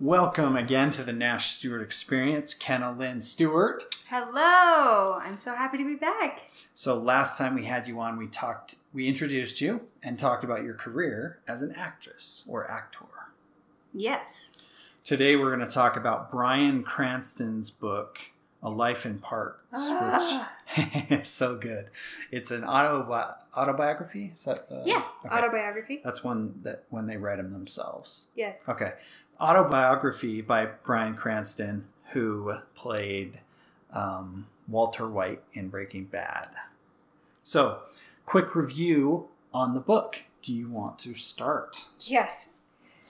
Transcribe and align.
Welcome 0.00 0.56
again 0.56 0.90
to 0.92 1.02
the 1.02 1.12
Nash 1.12 1.50
Stewart 1.50 1.82
Experience. 1.82 2.54
Kenna 2.54 2.92
Lynn 2.92 3.20
Stewart. 3.20 3.94
Hello! 4.08 5.18
I'm 5.22 5.38
so 5.38 5.54
happy 5.54 5.76
to 5.76 5.84
be 5.84 5.96
back. 5.96 6.44
So 6.72 6.96
last 6.96 7.36
time 7.36 7.54
we 7.54 7.66
had 7.66 7.86
you 7.86 8.00
on, 8.00 8.16
we 8.16 8.26
talked, 8.26 8.76
we 8.94 9.06
introduced 9.06 9.60
you 9.60 9.82
and 10.02 10.18
talked 10.18 10.44
about 10.44 10.62
your 10.62 10.72
career 10.72 11.40
as 11.46 11.60
an 11.60 11.72
actress 11.72 12.44
or 12.48 12.70
actor. 12.70 13.04
Yes. 13.92 14.54
Today 15.04 15.36
we're 15.36 15.54
going 15.54 15.68
to 15.68 15.74
talk 15.74 15.94
about 15.94 16.30
Bryan 16.30 16.84
Cranston's 16.84 17.70
book, 17.70 18.18
A 18.62 18.70
Life 18.70 19.06
in 19.06 19.18
Parts, 19.20 19.58
Ah. 19.72 20.50
which 20.76 21.10
is 21.10 21.28
so 21.28 21.56
good. 21.56 21.90
It's 22.30 22.50
an 22.50 22.62
autobi- 22.62 23.36
autobiography. 23.56 24.32
Is 24.34 24.44
that, 24.44 24.66
uh, 24.70 24.82
yeah, 24.84 25.02
okay. 25.24 25.34
autobiography. 25.34 26.00
That's 26.04 26.24
one 26.24 26.60
that 26.64 26.84
when 26.90 27.06
they 27.06 27.16
write 27.16 27.36
them 27.36 27.52
themselves. 27.52 28.28
Yes. 28.34 28.64
Okay. 28.68 28.94
Autobiography 29.40 30.40
by 30.40 30.66
Bryan 30.66 31.14
Cranston, 31.14 31.86
who 32.12 32.54
played 32.74 33.40
um, 33.92 34.46
Walter 34.66 35.08
White 35.08 35.42
in 35.54 35.68
Breaking 35.68 36.04
Bad. 36.04 36.48
So, 37.44 37.78
quick 38.26 38.54
review 38.54 39.28
on 39.54 39.74
the 39.74 39.80
book. 39.80 40.24
Do 40.42 40.52
you 40.54 40.68
want 40.68 40.98
to 41.00 41.14
start? 41.14 41.86
Yes. 42.00 42.50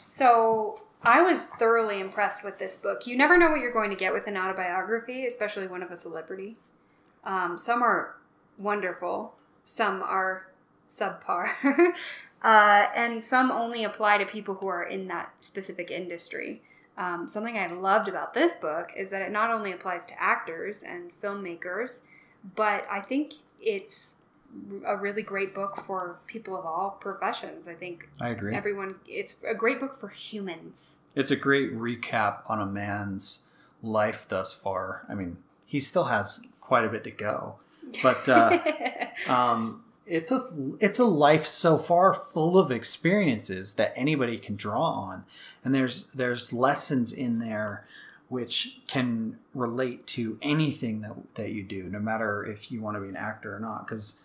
So 0.04 0.80
I 1.02 1.22
was 1.22 1.46
thoroughly 1.46 2.00
impressed 2.00 2.44
with 2.44 2.58
this 2.58 2.76
book. 2.76 3.06
You 3.06 3.16
never 3.16 3.38
know 3.38 3.48
what 3.48 3.60
you're 3.60 3.72
going 3.72 3.90
to 3.90 3.96
get 3.96 4.12
with 4.12 4.26
an 4.26 4.36
autobiography, 4.36 5.26
especially 5.26 5.66
one 5.66 5.82
of 5.82 5.90
a 5.90 5.96
celebrity. 5.96 6.56
Um, 7.24 7.56
some 7.56 7.82
are 7.82 8.16
wonderful, 8.58 9.34
some 9.64 10.02
are 10.02 10.48
subpar, 10.88 11.50
uh, 12.42 12.86
and 12.94 13.22
some 13.22 13.50
only 13.50 13.84
apply 13.84 14.18
to 14.18 14.26
people 14.26 14.54
who 14.54 14.66
are 14.66 14.82
in 14.82 15.08
that 15.08 15.32
specific 15.40 15.90
industry. 15.90 16.62
Um, 16.96 17.28
something 17.28 17.56
I 17.56 17.68
loved 17.68 18.08
about 18.08 18.34
this 18.34 18.54
book 18.54 18.90
is 18.96 19.10
that 19.10 19.22
it 19.22 19.30
not 19.30 19.50
only 19.50 19.70
applies 19.70 20.04
to 20.06 20.20
actors 20.20 20.82
and 20.82 21.12
filmmakers, 21.22 22.02
but 22.56 22.86
I 22.90 23.00
think 23.00 23.34
it's 23.60 24.16
a 24.86 24.96
really 24.96 25.22
great 25.22 25.54
book 25.54 25.84
for 25.86 26.18
people 26.26 26.56
of 26.56 26.64
all 26.64 26.98
professions. 27.00 27.68
I 27.68 27.74
think 27.74 28.08
I 28.20 28.30
agree. 28.30 28.54
everyone 28.54 28.96
it's 29.06 29.36
a 29.48 29.54
great 29.54 29.80
book 29.80 29.98
for 29.98 30.08
humans 30.08 31.00
it's 31.18 31.32
a 31.32 31.36
great 31.36 31.76
recap 31.76 32.42
on 32.46 32.60
a 32.60 32.66
man's 32.66 33.48
life 33.82 34.26
thus 34.28 34.54
far. 34.54 35.04
I 35.08 35.14
mean, 35.14 35.38
he 35.66 35.80
still 35.80 36.04
has 36.04 36.46
quite 36.60 36.84
a 36.84 36.88
bit 36.88 37.02
to 37.04 37.10
go, 37.10 37.56
but 38.04 38.28
uh, 38.28 38.60
um, 39.28 39.82
it's 40.06 40.30
a 40.30 40.48
it's 40.78 41.00
a 41.00 41.04
life 41.04 41.44
so 41.44 41.76
far 41.76 42.14
full 42.14 42.56
of 42.56 42.70
experiences 42.70 43.74
that 43.74 43.92
anybody 43.96 44.38
can 44.38 44.54
draw 44.54 44.80
on, 44.80 45.24
and 45.64 45.74
there's 45.74 46.04
there's 46.14 46.52
lessons 46.52 47.12
in 47.12 47.40
there 47.40 47.84
which 48.28 48.78
can 48.86 49.38
relate 49.54 50.06
to 50.06 50.38
anything 50.40 51.00
that 51.00 51.16
that 51.34 51.50
you 51.50 51.64
do, 51.64 51.84
no 51.84 51.98
matter 51.98 52.46
if 52.46 52.70
you 52.70 52.80
want 52.80 52.96
to 52.96 53.00
be 53.00 53.08
an 53.08 53.16
actor 53.16 53.56
or 53.56 53.58
not. 53.58 53.88
Because 53.88 54.22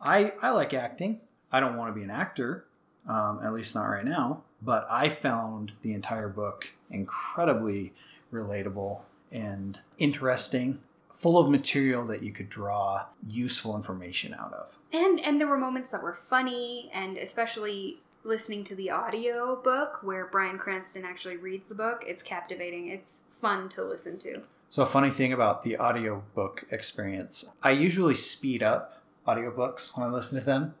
I 0.00 0.32
I 0.42 0.50
like 0.50 0.74
acting. 0.74 1.20
I 1.50 1.60
don't 1.60 1.76
want 1.76 1.90
to 1.90 1.94
be 1.94 2.02
an 2.04 2.10
actor, 2.10 2.66
um, 3.08 3.40
at 3.42 3.52
least 3.52 3.74
not 3.74 3.84
right 3.86 4.04
now. 4.04 4.42
But 4.62 4.86
I 4.90 5.08
found 5.08 5.72
the 5.82 5.92
entire 5.94 6.28
book 6.28 6.68
incredibly 6.90 7.92
relatable 8.32 9.02
and 9.32 9.80
interesting, 9.98 10.78
full 11.12 11.38
of 11.38 11.50
material 11.50 12.04
that 12.06 12.22
you 12.22 12.32
could 12.32 12.48
draw 12.48 13.06
useful 13.26 13.76
information 13.76 14.34
out 14.34 14.52
of. 14.52 14.78
and 14.92 15.20
and 15.20 15.40
there 15.40 15.48
were 15.48 15.58
moments 15.58 15.90
that 15.90 16.02
were 16.02 16.14
funny 16.14 16.90
and 16.94 17.16
especially 17.18 17.98
listening 18.24 18.64
to 18.64 18.74
the 18.74 18.90
audio 18.90 19.54
book 19.62 20.00
where 20.02 20.26
bryan 20.26 20.58
cranston 20.58 21.04
actually 21.04 21.36
reads 21.36 21.68
the 21.68 21.74
book 21.74 22.02
it's 22.06 22.22
captivating 22.22 22.88
it's 22.88 23.22
fun 23.28 23.68
to 23.68 23.82
listen 23.82 24.18
to 24.18 24.42
So, 24.70 24.82
a 24.82 24.86
funny 24.86 25.10
thing 25.10 25.32
about 25.32 25.62
the 25.62 25.78
audiobook 25.78 26.64
experience, 26.70 27.50
I 27.62 27.70
usually 27.70 28.14
speed 28.14 28.62
up 28.62 28.97
audiobooks 29.28 29.96
when 29.96 30.08
I 30.08 30.10
listen 30.10 30.38
to 30.38 30.44
them 30.44 30.74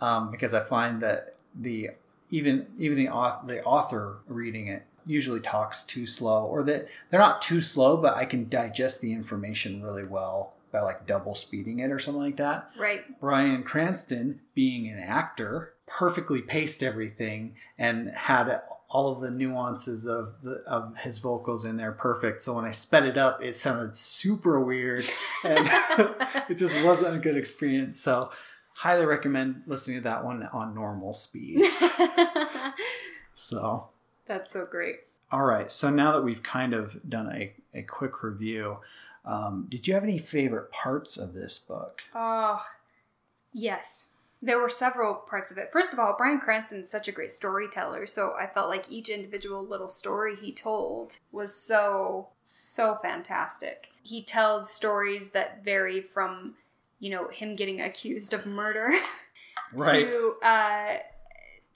um, 0.00 0.30
because 0.30 0.52
I 0.52 0.60
find 0.60 1.00
that 1.02 1.36
the 1.54 1.90
even 2.30 2.66
even 2.78 2.98
the 2.98 3.08
author, 3.08 3.46
the 3.46 3.62
author 3.64 4.18
reading 4.26 4.66
it 4.66 4.84
usually 5.06 5.40
talks 5.40 5.84
too 5.84 6.06
slow, 6.06 6.44
or 6.44 6.62
that 6.64 6.88
they're 7.10 7.20
not 7.20 7.42
too 7.42 7.60
slow, 7.60 7.96
but 7.96 8.16
I 8.16 8.24
can 8.24 8.48
digest 8.48 9.00
the 9.00 9.12
information 9.12 9.82
really 9.82 10.04
well 10.04 10.54
by 10.72 10.80
like 10.80 11.06
double 11.06 11.34
speeding 11.34 11.78
it 11.78 11.92
or 11.92 11.98
something 11.98 12.22
like 12.22 12.36
that. 12.36 12.70
right 12.76 13.20
Bryan 13.20 13.62
Cranston, 13.62 14.40
being 14.54 14.88
an 14.88 14.98
actor, 14.98 15.74
perfectly 15.86 16.42
paced 16.42 16.82
everything 16.82 17.54
and 17.78 18.08
had 18.10 18.60
all 18.94 19.12
of 19.12 19.20
the 19.20 19.30
nuances 19.30 20.06
of 20.06 20.40
the 20.42 20.62
of 20.66 20.96
his 20.96 21.18
vocals 21.18 21.64
in 21.64 21.76
there 21.76 21.92
perfect. 21.92 22.40
So 22.42 22.54
when 22.54 22.64
I 22.64 22.70
sped 22.70 23.04
it 23.04 23.18
up, 23.18 23.42
it 23.42 23.56
sounded 23.56 23.96
super 23.96 24.60
weird 24.60 25.04
and 25.42 25.68
it 26.48 26.54
just 26.54 26.74
wasn't 26.84 27.16
a 27.16 27.18
good 27.18 27.36
experience. 27.36 28.00
So 28.00 28.30
highly 28.76 29.04
recommend 29.04 29.64
listening 29.66 29.98
to 29.98 30.04
that 30.04 30.24
one 30.24 30.48
on 30.52 30.74
normal 30.74 31.12
speed. 31.12 31.64
So 33.36 33.88
that's 34.26 34.52
so 34.52 34.64
great 34.64 34.98
all 35.34 35.42
right. 35.42 35.68
So 35.68 35.90
now 35.90 36.12
that 36.12 36.22
we've 36.22 36.44
kind 36.44 36.72
of 36.72 36.96
done 37.08 37.28
a, 37.32 37.52
a 37.74 37.82
quick 37.82 38.22
review, 38.22 38.78
um, 39.24 39.66
did 39.68 39.88
you 39.88 39.94
have 39.94 40.04
any 40.04 40.16
favorite 40.16 40.70
parts 40.70 41.16
of 41.16 41.32
this 41.32 41.58
book? 41.58 42.02
Oh, 42.14 42.64
yes. 43.52 44.10
There 44.44 44.58
were 44.58 44.68
several 44.68 45.14
parts 45.14 45.50
of 45.50 45.56
it. 45.56 45.70
First 45.72 45.94
of 45.94 45.98
all, 45.98 46.14
Bryan 46.18 46.38
Cranston's 46.38 46.90
such 46.90 47.08
a 47.08 47.12
great 47.12 47.32
storyteller, 47.32 48.04
so 48.06 48.34
I 48.38 48.46
felt 48.46 48.68
like 48.68 48.90
each 48.90 49.08
individual 49.08 49.64
little 49.64 49.88
story 49.88 50.36
he 50.36 50.52
told 50.52 51.18
was 51.32 51.54
so, 51.54 52.28
so 52.44 52.98
fantastic. 53.00 53.88
He 54.02 54.22
tells 54.22 54.70
stories 54.70 55.30
that 55.30 55.64
vary 55.64 56.02
from, 56.02 56.56
you 57.00 57.10
know, 57.10 57.28
him 57.28 57.56
getting 57.56 57.80
accused 57.80 58.34
of 58.34 58.44
murder 58.44 58.92
to 59.78 60.34
uh, 60.42 60.96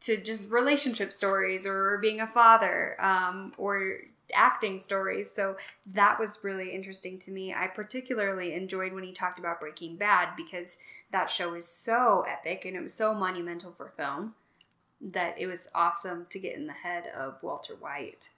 to 0.00 0.16
just 0.18 0.50
relationship 0.50 1.12
stories 1.12 1.66
or 1.66 1.98
being 2.02 2.20
a 2.20 2.26
father 2.26 2.96
um, 3.00 3.54
or 3.56 4.00
acting 4.34 4.78
stories. 4.78 5.32
So 5.32 5.56
that 5.86 6.18
was 6.18 6.38
really 6.42 6.74
interesting 6.74 7.18
to 7.20 7.30
me. 7.30 7.54
I 7.54 7.68
particularly 7.68 8.54
enjoyed 8.54 8.92
when 8.92 9.04
he 9.04 9.12
talked 9.12 9.38
about 9.38 9.60
Breaking 9.60 9.96
Bad 9.96 10.30
because 10.36 10.78
that 11.10 11.30
show 11.30 11.54
is 11.54 11.66
so 11.69 12.24
epic 12.28 12.64
and 12.64 12.76
it 12.76 12.82
was 12.82 12.94
so 12.94 13.14
monumental 13.14 13.72
for 13.72 13.88
film 13.88 14.34
that 15.00 15.34
it 15.38 15.46
was 15.46 15.69
awesome 15.74 16.26
to 16.30 16.38
get 16.38 16.56
in 16.56 16.66
the 16.66 16.72
head 16.72 17.04
of 17.16 17.42
Walter 17.42 17.74
White. 17.74 18.30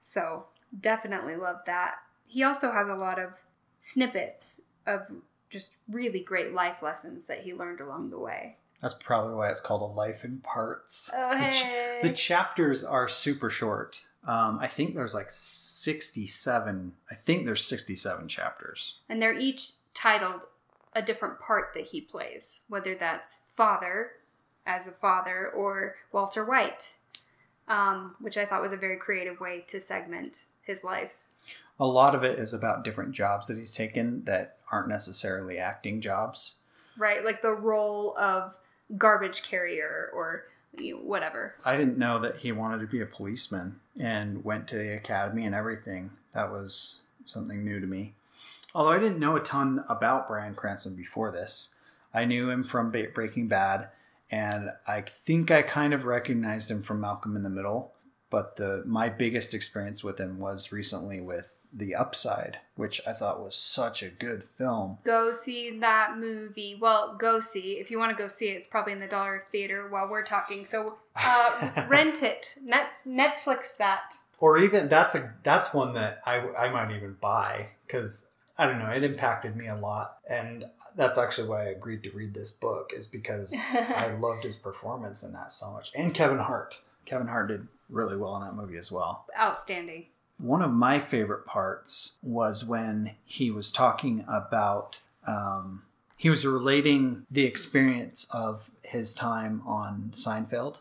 So 0.00 0.46
definitely 0.80 1.36
loved 1.36 1.66
that. 1.66 1.96
He 2.26 2.42
also 2.42 2.72
has 2.72 2.88
a 2.88 2.94
lot 2.94 3.18
of 3.18 3.34
snippets 3.78 4.62
of 4.86 5.02
just 5.50 5.76
really 5.88 6.20
great 6.20 6.52
life 6.52 6.82
lessons 6.82 7.26
that 7.26 7.42
he 7.42 7.54
learned 7.54 7.80
along 7.80 8.10
the 8.10 8.18
way. 8.18 8.56
That's 8.80 8.94
probably 8.94 9.34
why 9.34 9.50
it's 9.50 9.60
called 9.60 9.82
a 9.82 9.94
life 9.94 10.24
in 10.24 10.38
parts. 10.38 11.10
Oh, 11.14 11.38
The 11.38 11.50
ch- 11.52 11.62
hey. 11.62 11.98
The 12.02 12.12
chapters 12.12 12.82
are 12.84 13.08
super 13.08 13.48
short. 13.48 14.02
Um, 14.26 14.58
I 14.60 14.66
think 14.66 14.94
there's 14.94 15.14
like 15.14 15.30
67. 15.30 16.92
I 17.10 17.14
think 17.14 17.46
there's 17.46 17.64
67 17.64 18.28
chapters. 18.28 18.98
and 19.08 19.20
they're 19.22 19.32
each 19.38 19.72
titled 19.94 20.42
a 20.96 21.02
different 21.02 21.38
part 21.38 21.74
that 21.74 21.84
he 21.84 22.00
plays, 22.00 22.62
whether 22.68 22.94
that's 22.94 23.40
father 23.54 24.12
as 24.66 24.88
a 24.88 24.92
father 24.92 25.48
or 25.54 25.96
Walter 26.10 26.42
White, 26.42 26.96
um, 27.68 28.16
which 28.18 28.38
I 28.38 28.46
thought 28.46 28.62
was 28.62 28.72
a 28.72 28.78
very 28.78 28.96
creative 28.96 29.38
way 29.38 29.62
to 29.68 29.78
segment 29.78 30.44
his 30.62 30.82
life. 30.82 31.24
A 31.78 31.86
lot 31.86 32.14
of 32.14 32.24
it 32.24 32.38
is 32.38 32.54
about 32.54 32.82
different 32.82 33.12
jobs 33.12 33.46
that 33.46 33.58
he's 33.58 33.74
taken 33.74 34.24
that 34.24 34.56
aren't 34.72 34.88
necessarily 34.88 35.58
acting 35.58 36.00
jobs. 36.00 36.56
Right, 36.96 37.22
like 37.22 37.42
the 37.42 37.52
role 37.52 38.16
of 38.16 38.56
garbage 38.96 39.42
carrier 39.42 40.10
or 40.14 40.44
whatever. 41.02 41.56
I 41.62 41.76
didn't 41.76 41.98
know 41.98 42.18
that 42.20 42.36
he 42.36 42.52
wanted 42.52 42.80
to 42.80 42.86
be 42.86 43.02
a 43.02 43.06
policeman 43.06 43.80
and 44.00 44.44
went 44.44 44.66
to 44.68 44.76
the 44.76 44.94
academy 44.94 45.44
and 45.44 45.54
everything. 45.54 46.12
That 46.32 46.50
was 46.50 47.02
something 47.26 47.62
new 47.62 47.80
to 47.80 47.86
me. 47.86 48.14
Although 48.76 48.92
I 48.92 48.98
didn't 48.98 49.18
know 49.18 49.36
a 49.36 49.40
ton 49.40 49.84
about 49.88 50.28
Brian 50.28 50.54
Cranston 50.54 50.96
before 50.96 51.32
this. 51.32 51.74
I 52.12 52.26
knew 52.26 52.50
him 52.50 52.62
from 52.62 52.90
Ba- 52.90 53.08
Breaking 53.14 53.48
Bad, 53.48 53.88
and 54.30 54.68
I 54.86 55.00
think 55.00 55.50
I 55.50 55.62
kind 55.62 55.94
of 55.94 56.04
recognized 56.04 56.70
him 56.70 56.82
from 56.82 57.00
Malcolm 57.00 57.36
in 57.36 57.42
the 57.42 57.48
Middle. 57.48 57.94
But 58.28 58.56
the 58.56 58.82
my 58.84 59.08
biggest 59.08 59.54
experience 59.54 60.04
with 60.04 60.20
him 60.20 60.38
was 60.38 60.72
recently 60.72 61.22
with 61.22 61.66
The 61.72 61.94
Upside, 61.94 62.58
which 62.74 63.00
I 63.06 63.14
thought 63.14 63.42
was 63.42 63.56
such 63.56 64.02
a 64.02 64.10
good 64.10 64.44
film. 64.44 64.98
Go 65.04 65.32
see 65.32 65.78
that 65.78 66.18
movie. 66.18 66.76
Well, 66.78 67.16
go 67.18 67.40
see. 67.40 67.78
If 67.78 67.90
you 67.90 67.98
want 67.98 68.14
to 68.14 68.22
go 68.22 68.28
see 68.28 68.48
it, 68.50 68.56
it's 68.56 68.66
probably 68.66 68.92
in 68.92 69.00
the 69.00 69.06
Dollar 69.06 69.44
Theater 69.50 69.88
while 69.88 70.10
we're 70.10 70.24
talking. 70.24 70.66
So 70.66 70.98
uh, 71.16 71.84
rent 71.88 72.22
it. 72.22 72.56
Net 72.62 72.88
Netflix 73.08 73.74
that. 73.78 74.16
or 74.38 74.58
even 74.58 74.88
that's 74.90 75.14
a 75.14 75.32
that's 75.44 75.72
one 75.72 75.94
that 75.94 76.20
I 76.26 76.40
I 76.40 76.70
might 76.70 76.94
even 76.94 77.16
buy 77.18 77.68
because 77.86 78.32
I 78.58 78.66
don't 78.66 78.78
know, 78.78 78.90
it 78.90 79.04
impacted 79.04 79.56
me 79.56 79.66
a 79.66 79.76
lot. 79.76 80.18
And 80.28 80.66
that's 80.94 81.18
actually 81.18 81.48
why 81.48 81.62
I 81.62 81.68
agreed 81.68 82.02
to 82.04 82.10
read 82.10 82.34
this 82.34 82.50
book, 82.50 82.92
is 82.94 83.06
because 83.06 83.54
I 83.74 84.12
loved 84.12 84.44
his 84.44 84.56
performance 84.56 85.22
in 85.22 85.32
that 85.32 85.52
so 85.52 85.72
much. 85.72 85.90
And 85.94 86.14
Kevin 86.14 86.38
Hart. 86.38 86.78
Kevin 87.04 87.28
Hart 87.28 87.48
did 87.48 87.68
really 87.88 88.16
well 88.16 88.36
in 88.36 88.42
that 88.42 88.54
movie 88.54 88.78
as 88.78 88.90
well. 88.90 89.26
Outstanding. 89.38 90.06
One 90.38 90.62
of 90.62 90.72
my 90.72 90.98
favorite 90.98 91.46
parts 91.46 92.16
was 92.22 92.64
when 92.64 93.12
he 93.24 93.50
was 93.50 93.70
talking 93.70 94.24
about, 94.28 94.98
um, 95.26 95.82
he 96.16 96.28
was 96.28 96.46
relating 96.46 97.26
the 97.30 97.44
experience 97.44 98.26
of 98.30 98.70
his 98.82 99.14
time 99.14 99.62
on 99.66 100.12
Seinfeld. 100.14 100.78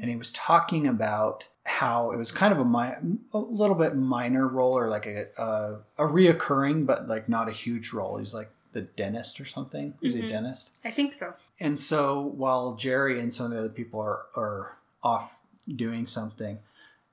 And 0.00 0.10
he 0.10 0.16
was 0.16 0.30
talking 0.30 0.86
about 0.86 1.44
how 1.66 2.10
it 2.12 2.16
was 2.18 2.30
kind 2.30 2.52
of 2.52 2.58
a, 2.58 2.64
mi- 2.64 3.18
a 3.32 3.38
little 3.38 3.74
bit 3.76 3.96
minor 3.96 4.46
role 4.46 4.72
or 4.78 4.88
like 4.88 5.06
a, 5.06 5.26
a, 5.38 5.76
a 5.98 6.02
reoccurring, 6.06 6.84
but 6.86 7.08
like 7.08 7.28
not 7.28 7.48
a 7.48 7.52
huge 7.52 7.92
role. 7.92 8.18
He's 8.18 8.34
like 8.34 8.50
the 8.72 8.82
dentist 8.82 9.40
or 9.40 9.44
something. 9.44 9.94
Is 10.02 10.14
he 10.14 10.20
a 10.20 10.24
Mhm. 10.24 10.28
dentist? 10.28 10.72
I 10.84 10.90
think 10.90 11.12
so. 11.14 11.34
And 11.60 11.80
so 11.80 12.20
while 12.20 12.74
Jerry 12.74 13.18
and 13.20 13.32
some 13.34 13.46
of 13.46 13.52
the 13.52 13.58
other 13.58 13.68
people 13.68 14.00
are, 14.00 14.26
are 14.36 14.76
off 15.02 15.40
doing 15.74 16.06
something, 16.06 16.58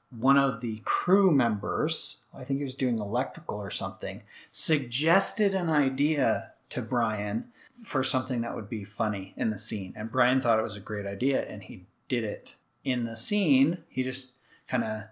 one 0.09 0.37
of 0.37 0.59
the 0.59 0.81
crew 0.83 1.31
members, 1.31 2.17
I 2.33 2.43
think 2.43 2.57
he 2.57 2.63
was 2.63 2.75
doing 2.75 2.99
electrical 2.99 3.55
or 3.55 3.69
something, 3.71 4.23
suggested 4.51 5.53
an 5.53 5.69
idea 5.69 6.51
to 6.71 6.81
Bryan 6.81 7.45
for 7.83 8.03
something 8.03 8.41
that 8.41 8.55
would 8.55 8.69
be 8.69 8.83
funny 8.83 9.33
in 9.37 9.49
the 9.49 9.57
scene. 9.57 9.93
And 9.95 10.11
Bryan 10.11 10.41
thought 10.41 10.59
it 10.59 10.63
was 10.63 10.75
a 10.75 10.79
great 10.81 11.05
idea 11.05 11.43
and 11.47 11.63
he 11.63 11.85
did 12.07 12.23
it 12.23 12.55
in 12.83 13.05
the 13.05 13.15
scene. 13.15 13.79
He 13.89 14.01
just 14.03 14.33
kind 14.71 14.85
of, 14.85 15.03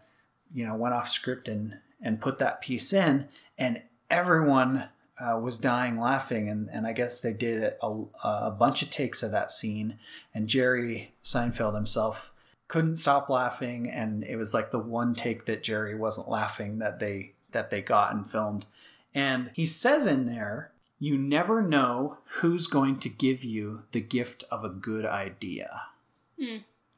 you 0.53 0.65
know, 0.65 0.75
went 0.75 0.93
off 0.93 1.09
script 1.09 1.49
and, 1.49 1.79
and 2.01 2.21
put 2.21 2.39
that 2.39 2.61
piece 2.61 2.93
in, 2.93 3.27
and 3.57 3.81
everyone 4.09 4.85
uh, 5.19 5.37
was 5.37 5.57
dying 5.57 5.99
laughing, 5.99 6.47
and, 6.47 6.69
and 6.71 6.87
I 6.87 6.93
guess 6.93 7.21
they 7.21 7.33
did 7.33 7.73
a, 7.83 8.03
a 8.23 8.51
bunch 8.51 8.81
of 8.81 8.89
takes 8.89 9.21
of 9.21 9.31
that 9.31 9.51
scene, 9.51 9.99
and 10.33 10.47
Jerry 10.47 11.13
Seinfeld 11.23 11.75
himself 11.75 12.31
couldn't 12.69 12.95
stop 12.95 13.29
laughing, 13.29 13.89
and 13.89 14.23
it 14.23 14.37
was 14.37 14.53
like 14.53 14.71
the 14.71 14.79
one 14.79 15.13
take 15.13 15.45
that 15.45 15.61
Jerry 15.61 15.93
wasn't 15.93 16.29
laughing 16.29 16.79
that 16.79 16.99
they 16.99 17.33
that 17.51 17.69
they 17.69 17.81
got 17.81 18.13
and 18.13 18.29
filmed, 18.29 18.65
and 19.13 19.49
he 19.53 19.65
says 19.65 20.05
in 20.05 20.25
there, 20.25 20.71
"You 20.99 21.17
never 21.17 21.61
know 21.61 22.19
who's 22.41 22.67
going 22.67 22.99
to 22.99 23.09
give 23.09 23.43
you 23.43 23.83
the 23.91 24.01
gift 24.01 24.45
of 24.49 24.63
a 24.63 24.69
good 24.69 25.05
idea." 25.05 25.81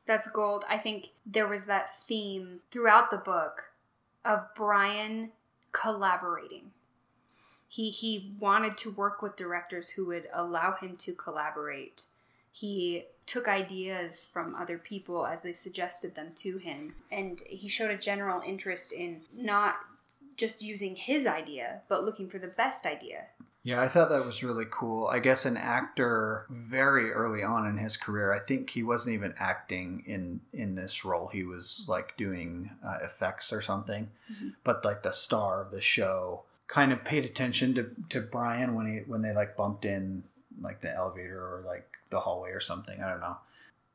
That's 0.06 0.30
gold. 0.30 0.66
I 0.70 0.78
think 0.78 1.10
there 1.26 1.48
was 1.48 1.66
that 1.66 1.98
theme 2.08 2.62
throughout 2.72 3.12
the 3.12 3.18
book 3.18 3.72
of 4.26 4.54
Bryan 4.56 5.32
collaborating. 5.72 6.72
He 7.68 7.90
he 7.90 8.34
wanted 8.40 8.78
to 8.80 8.92
work 8.92 9.22
with 9.22 9.36
directors 9.36 9.92
who 9.92 10.06
would 10.08 10.28
allow 10.34 10.74
him 10.74 10.98
to 10.98 11.14
collaborate. 11.14 12.06
He 12.52 13.06
took 13.26 13.48
ideas 13.48 14.26
from 14.26 14.56
other 14.56 14.78
people 14.78 15.26
as 15.26 15.42
they 15.42 15.54
suggested 15.54 16.16
them 16.16 16.32
to 16.36 16.58
him 16.58 16.96
and 17.10 17.42
he 17.46 17.70
showed 17.70 17.92
a 17.92 17.98
general 17.98 18.42
interest 18.42 18.92
in 18.92 19.22
not 19.34 19.76
just 20.36 20.62
using 20.62 20.96
his 20.98 21.26
idea 21.26 21.82
but 21.88 22.04
looking 22.04 22.30
for 22.30 22.40
the 22.40 22.48
best 22.48 22.86
idea. 22.86 23.28
Yeah, 23.64 23.80
I 23.80 23.88
thought 23.90 24.10
that 24.10 24.26
was 24.26 24.42
really 24.44 24.66
cool. 24.70 25.06
I 25.08 25.20
guess 25.20 25.46
an 25.46 25.56
actor 25.56 26.48
very 26.50 27.12
early 27.12 27.44
on 27.44 27.68
in 27.68 27.78
his 27.78 27.96
career, 27.96 28.34
I 28.34 28.40
think 28.40 28.72
he 28.72 28.82
wasn't 28.82 29.14
even 29.14 29.36
acting 29.38 30.04
in 30.08 30.42
in 30.52 30.74
this 30.76 31.06
role. 31.06 31.28
He 31.28 31.44
was 31.44 31.86
like 31.88 32.18
doing 32.18 32.72
uh, 32.84 32.98
effects 33.04 33.54
or 33.54 33.62
something. 33.62 34.10
Mhm. 34.32 34.54
But 34.64 34.84
like 34.84 35.04
the 35.04 35.12
star 35.12 35.62
of 35.62 35.70
the 35.72 35.82
show 35.82 36.44
kind 36.68 36.92
of 36.92 37.04
paid 37.04 37.24
attention 37.24 37.76
to 37.76 37.92
to 38.10 38.22
Bryan 38.22 38.74
when 38.74 38.88
he 38.88 39.00
when 39.06 39.22
they 39.22 39.32
like 39.34 39.56
bumped 39.56 39.86
in 39.86 40.24
like 40.60 40.82
the 40.82 40.92
elevator 40.92 41.38
or 41.40 41.62
like 41.66 41.88
the 42.10 42.22
hallway 42.22 42.50
or 42.52 42.60
something. 42.60 43.02
I 43.04 43.10
don't 43.10 43.20
know. 43.22 43.38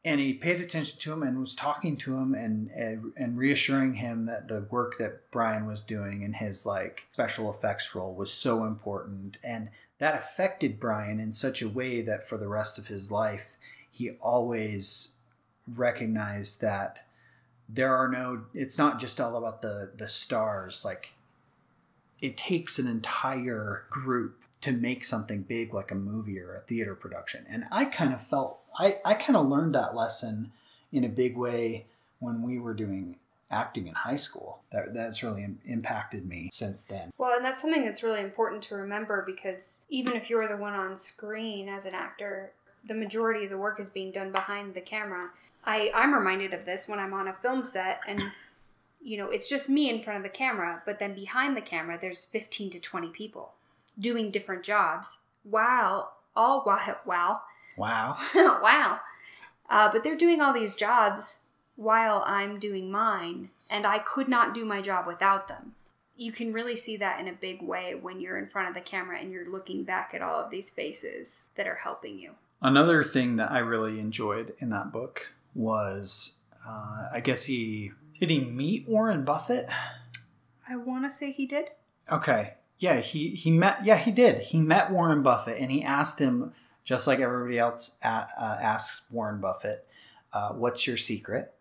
And 0.04 0.20
he 0.20 0.34
paid 0.34 0.60
attention 0.60 1.00
to 1.00 1.12
him 1.12 1.22
and 1.22 1.40
was 1.40 1.54
talking 1.54 1.96
to 1.98 2.16
him 2.16 2.34
and, 2.34 2.70
and 3.16 3.36
reassuring 3.36 3.94
him 3.94 4.26
that 4.26 4.46
the 4.46 4.66
work 4.70 4.98
that 4.98 5.30
Bryan 5.32 5.66
was 5.66 5.82
doing 5.82 6.22
in 6.22 6.34
his 6.34 6.64
like 6.64 7.08
special 7.12 7.50
effects 7.50 7.94
role 7.94 8.14
was 8.14 8.32
so 8.32 8.64
important 8.64 9.38
and 9.42 9.70
that 9.98 10.14
affected 10.14 10.78
Bryan 10.78 11.18
in 11.18 11.32
such 11.32 11.62
a 11.62 11.68
way 11.68 12.02
that 12.02 12.28
for 12.28 12.36
the 12.36 12.48
rest 12.48 12.78
of 12.78 12.86
his 12.86 13.10
life 13.10 13.56
he 13.90 14.10
always 14.20 15.16
recognized 15.66 16.60
that 16.60 17.02
there 17.68 17.92
are 17.96 18.08
no 18.08 18.44
it's 18.54 18.78
not 18.78 19.00
just 19.00 19.20
all 19.20 19.34
about 19.34 19.62
the 19.62 19.90
the 19.96 20.06
stars 20.06 20.84
like 20.84 21.14
it 22.20 22.36
takes 22.36 22.78
an 22.78 22.86
entire 22.86 23.86
group 23.90 24.42
to 24.62 24.72
make 24.72 25.04
something 25.04 25.42
big 25.42 25.74
like 25.74 25.90
a 25.90 25.94
movie 25.94 26.40
or 26.40 26.56
a 26.56 26.60
theater 26.60 26.94
production. 26.94 27.44
And 27.48 27.64
I 27.70 27.84
kind 27.84 28.12
of 28.12 28.20
felt, 28.20 28.60
I, 28.78 28.98
I 29.04 29.14
kind 29.14 29.36
of 29.36 29.48
learned 29.48 29.74
that 29.74 29.94
lesson 29.94 30.52
in 30.92 31.04
a 31.04 31.08
big 31.08 31.36
way 31.36 31.86
when 32.18 32.42
we 32.42 32.58
were 32.58 32.74
doing 32.74 33.16
acting 33.50 33.86
in 33.86 33.94
high 33.94 34.16
school. 34.16 34.60
That, 34.72 34.94
that's 34.94 35.22
really 35.22 35.44
im- 35.44 35.60
impacted 35.64 36.26
me 36.26 36.50
since 36.52 36.84
then. 36.84 37.10
Well, 37.18 37.36
and 37.36 37.44
that's 37.44 37.62
something 37.62 37.84
that's 37.84 38.02
really 38.02 38.20
important 38.20 38.62
to 38.64 38.74
remember 38.74 39.22
because 39.24 39.78
even 39.88 40.14
if 40.14 40.28
you're 40.28 40.48
the 40.48 40.56
one 40.56 40.74
on 40.74 40.96
screen 40.96 41.68
as 41.68 41.86
an 41.86 41.94
actor, 41.94 42.52
the 42.86 42.94
majority 42.94 43.44
of 43.44 43.50
the 43.50 43.58
work 43.58 43.80
is 43.80 43.88
being 43.88 44.12
done 44.12 44.32
behind 44.32 44.74
the 44.74 44.80
camera. 44.80 45.30
I, 45.64 45.90
I'm 45.94 46.14
reminded 46.14 46.52
of 46.52 46.64
this 46.64 46.88
when 46.88 46.98
I'm 46.98 47.14
on 47.14 47.28
a 47.28 47.34
film 47.34 47.64
set 47.64 48.00
and 48.06 48.22
you 49.02 49.16
know, 49.16 49.30
it's 49.30 49.48
just 49.48 49.68
me 49.68 49.88
in 49.88 50.02
front 50.02 50.16
of 50.16 50.24
the 50.24 50.36
camera, 50.36 50.82
but 50.84 50.98
then 50.98 51.14
behind 51.14 51.56
the 51.56 51.60
camera 51.60 51.96
there's 52.00 52.24
15 52.24 52.70
to 52.70 52.80
20 52.80 53.08
people 53.08 53.52
doing 53.98 54.30
different 54.30 54.64
jobs 54.64 55.18
while 55.44 56.14
all 56.34 56.62
while 56.62 56.98
wow 57.06 57.40
Wow. 57.76 58.16
wow. 58.34 59.00
Uh, 59.68 59.90
but 59.92 60.04
they're 60.04 60.16
doing 60.16 60.40
all 60.40 60.52
these 60.52 60.74
jobs 60.74 61.40
while 61.76 62.22
I'm 62.26 62.58
doing 62.58 62.90
mine, 62.90 63.50
and 63.68 63.86
I 63.86 63.98
could 63.98 64.28
not 64.28 64.54
do 64.54 64.64
my 64.64 64.80
job 64.80 65.06
without 65.06 65.48
them. 65.48 65.74
You 66.16 66.32
can 66.32 66.52
really 66.52 66.76
see 66.76 66.96
that 66.96 67.20
in 67.20 67.28
a 67.28 67.32
big 67.32 67.60
way 67.60 67.94
when 67.94 68.20
you're 68.20 68.38
in 68.38 68.48
front 68.48 68.68
of 68.68 68.74
the 68.74 68.80
camera 68.80 69.18
and 69.20 69.30
you're 69.30 69.50
looking 69.50 69.84
back 69.84 70.12
at 70.14 70.22
all 70.22 70.40
of 70.40 70.50
these 70.50 70.70
faces 70.70 71.46
that 71.56 71.66
are 71.66 71.74
helping 71.74 72.18
you. 72.18 72.32
Another 72.62 73.04
thing 73.04 73.36
that 73.36 73.52
I 73.52 73.58
really 73.58 74.00
enjoyed 74.00 74.54
in 74.58 74.70
that 74.70 74.92
book 74.92 75.32
was, 75.54 76.38
uh, 76.66 77.08
I 77.12 77.20
guess 77.20 77.44
he 77.44 77.92
did 78.18 78.30
he 78.30 78.40
meet 78.40 78.88
Warren 78.88 79.24
Buffett? 79.24 79.68
I 80.68 80.76
want 80.76 81.04
to 81.04 81.10
say 81.10 81.32
he 81.32 81.46
did. 81.46 81.70
Okay. 82.10 82.54
Yeah, 82.78 83.00
he 83.00 83.30
he 83.30 83.50
met. 83.50 83.84
Yeah, 83.84 83.96
he 83.96 84.10
did. 84.10 84.40
He 84.40 84.60
met 84.60 84.90
Warren 84.90 85.22
Buffett, 85.22 85.58
and 85.58 85.70
he 85.70 85.82
asked 85.82 86.18
him, 86.18 86.52
just 86.86 87.06
like 87.06 87.18
everybody 87.20 87.58
else 87.58 87.98
a 88.02 88.08
uh, 88.08 88.58
asks 88.62 89.10
Warren 89.10 89.40
Buffett, 89.40 89.86
uh, 90.32 90.52
"What's 90.52 90.86
your 90.86 90.96
secret?" 90.96 91.52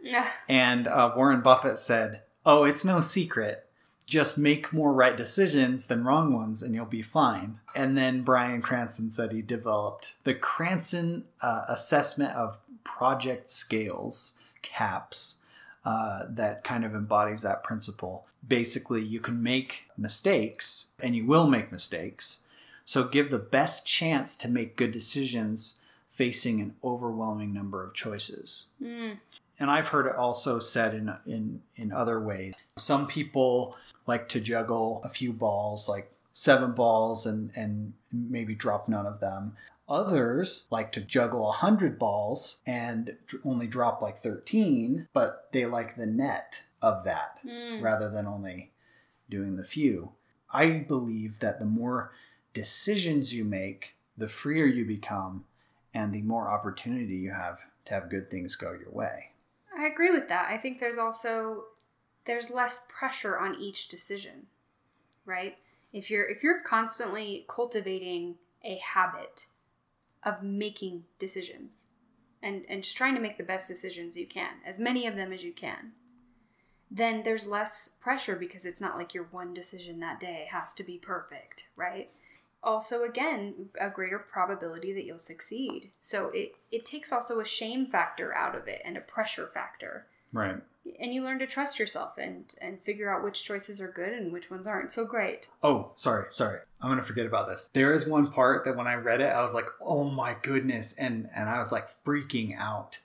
Yeah. 0.00 0.28
And 0.48 0.86
uh, 0.86 1.12
Warren 1.16 1.40
Buffett 1.40 1.78
said, 1.78 2.22
"Oh, 2.46 2.62
it's 2.62 2.84
no 2.84 3.00
secret. 3.00 3.66
Just 4.06 4.36
make 4.36 4.72
more 4.72 4.92
right 4.92 5.16
decisions 5.16 5.86
than 5.86 6.04
wrong 6.04 6.32
ones, 6.34 6.62
and 6.62 6.74
you'll 6.74 6.84
be 6.84 7.02
fine." 7.02 7.58
And 7.74 7.98
then 7.98 8.22
Bryan 8.22 8.62
Cranston 8.62 9.10
said 9.10 9.32
he 9.32 9.42
developed 9.42 10.14
the 10.22 10.34
Cranston 10.34 11.24
uh, 11.40 11.62
assessment 11.68 12.34
of 12.34 12.58
project 12.84 13.48
scales, 13.48 14.38
CAPS, 14.60 15.42
uh, 15.86 16.24
that 16.28 16.62
kind 16.62 16.84
of 16.84 16.94
embodies 16.94 17.42
that 17.42 17.64
principle. 17.64 18.26
Basically, 18.46 19.02
you 19.02 19.20
can 19.20 19.42
make 19.42 19.84
mistakes, 19.96 20.92
and 21.00 21.16
you 21.16 21.24
will 21.24 21.46
make 21.46 21.72
mistakes. 21.72 22.44
So 22.84 23.04
give 23.04 23.30
the 23.30 23.38
best 23.38 23.86
chance 23.86 24.36
to 24.38 24.48
make 24.48 24.76
good 24.76 24.92
decisions 24.92 25.80
facing 26.08 26.60
an 26.60 26.76
overwhelming 26.84 27.52
number 27.52 27.82
of 27.82 27.92
choices 27.94 28.66
Mm. 28.80 29.18
and 29.58 29.70
I've 29.70 29.88
heard 29.88 30.06
it 30.06 30.14
also 30.16 30.58
said 30.60 30.94
in 30.94 31.12
in 31.26 31.62
in 31.76 31.92
other 31.92 32.20
ways. 32.20 32.54
Some 32.78 33.06
people 33.06 33.76
like 34.06 34.28
to 34.30 34.40
juggle 34.40 35.00
a 35.04 35.08
few 35.08 35.32
balls, 35.32 35.88
like 35.88 36.12
seven 36.32 36.72
balls, 36.72 37.26
and 37.26 37.50
and 37.56 37.94
maybe 38.12 38.54
drop 38.54 38.88
none 38.88 39.06
of 39.06 39.18
them. 39.20 39.56
Others 39.88 40.66
like 40.70 40.92
to 40.92 41.00
juggle 41.00 41.48
a 41.48 41.52
hundred 41.52 41.98
balls 41.98 42.58
and 42.66 43.16
only 43.44 43.66
drop 43.66 44.00
like 44.00 44.18
thirteen, 44.18 45.08
but 45.12 45.48
they 45.52 45.66
like 45.66 45.96
the 45.96 46.06
net 46.06 46.62
of 46.80 47.04
that 47.04 47.38
Mm. 47.44 47.82
rather 47.82 48.08
than 48.08 48.26
only 48.26 48.70
doing 49.28 49.56
the 49.56 49.64
few. 49.64 50.12
I 50.52 50.70
believe 50.78 51.40
that 51.40 51.58
the 51.58 51.66
more 51.66 52.12
decisions 52.54 53.34
you 53.34 53.44
make, 53.44 53.94
the 54.16 54.28
freer 54.28 54.66
you 54.66 54.84
become, 54.86 55.44
and 55.92 56.12
the 56.12 56.22
more 56.22 56.50
opportunity 56.50 57.16
you 57.16 57.32
have 57.32 57.58
to 57.86 57.94
have 57.94 58.08
good 58.10 58.30
things 58.30 58.56
go 58.56 58.72
your 58.72 58.90
way. 58.92 59.30
I 59.76 59.86
agree 59.86 60.10
with 60.10 60.28
that. 60.28 60.50
I 60.50 60.56
think 60.56 60.80
there's 60.80 60.98
also 60.98 61.64
there's 62.26 62.48
less 62.50 62.80
pressure 62.88 63.36
on 63.38 63.56
each 63.60 63.88
decision, 63.88 64.46
right? 65.26 65.56
If 65.92 66.10
you're 66.10 66.24
if 66.24 66.42
you're 66.42 66.62
constantly 66.62 67.44
cultivating 67.48 68.36
a 68.64 68.76
habit 68.78 69.46
of 70.22 70.42
making 70.42 71.04
decisions 71.18 71.84
and 72.42 72.64
and 72.68 72.82
just 72.82 72.96
trying 72.96 73.14
to 73.14 73.20
make 73.20 73.36
the 73.36 73.44
best 73.44 73.68
decisions 73.68 74.16
you 74.16 74.26
can, 74.26 74.54
as 74.66 74.78
many 74.78 75.06
of 75.06 75.16
them 75.16 75.32
as 75.32 75.44
you 75.44 75.52
can. 75.52 75.92
then 76.90 77.22
there's 77.24 77.46
less 77.46 77.90
pressure 78.00 78.36
because 78.36 78.64
it's 78.64 78.80
not 78.80 78.96
like 78.96 79.14
your 79.14 79.24
one 79.32 79.52
decision 79.52 80.00
that 80.00 80.20
day 80.20 80.46
has 80.50 80.72
to 80.74 80.84
be 80.84 80.98
perfect, 80.98 81.68
right? 81.76 82.10
Also, 82.64 83.04
again, 83.04 83.68
a 83.80 83.90
greater 83.90 84.18
probability 84.18 84.92
that 84.94 85.04
you'll 85.04 85.18
succeed. 85.18 85.90
So 86.00 86.30
it, 86.34 86.54
it 86.72 86.84
takes 86.84 87.12
also 87.12 87.38
a 87.38 87.44
shame 87.44 87.86
factor 87.86 88.34
out 88.34 88.56
of 88.56 88.66
it 88.66 88.80
and 88.84 88.96
a 88.96 89.02
pressure 89.02 89.46
factor. 89.46 90.06
Right. 90.32 90.56
And 91.00 91.14
you 91.14 91.22
learn 91.22 91.38
to 91.38 91.46
trust 91.46 91.78
yourself 91.78 92.18
and, 92.18 92.52
and 92.60 92.80
figure 92.80 93.14
out 93.14 93.22
which 93.22 93.44
choices 93.44 93.80
are 93.80 93.88
good 93.88 94.12
and 94.12 94.32
which 94.32 94.50
ones 94.50 94.66
aren't. 94.66 94.92
So 94.92 95.04
great. 95.04 95.48
Oh, 95.62 95.92
sorry, 95.94 96.26
sorry. 96.30 96.60
I'm 96.80 96.90
gonna 96.90 97.02
forget 97.02 97.24
about 97.26 97.46
this. 97.46 97.70
There 97.72 97.94
is 97.94 98.06
one 98.06 98.30
part 98.30 98.64
that 98.64 98.76
when 98.76 98.86
I 98.86 98.94
read 98.94 99.22
it, 99.22 99.32
I 99.32 99.40
was 99.40 99.54
like, 99.54 99.68
"Oh 99.80 100.10
my 100.10 100.36
goodness!" 100.42 100.92
and 100.98 101.30
and 101.34 101.48
I 101.48 101.58
was 101.58 101.72
like 101.72 101.88
freaking 102.04 102.58
out. 102.58 102.98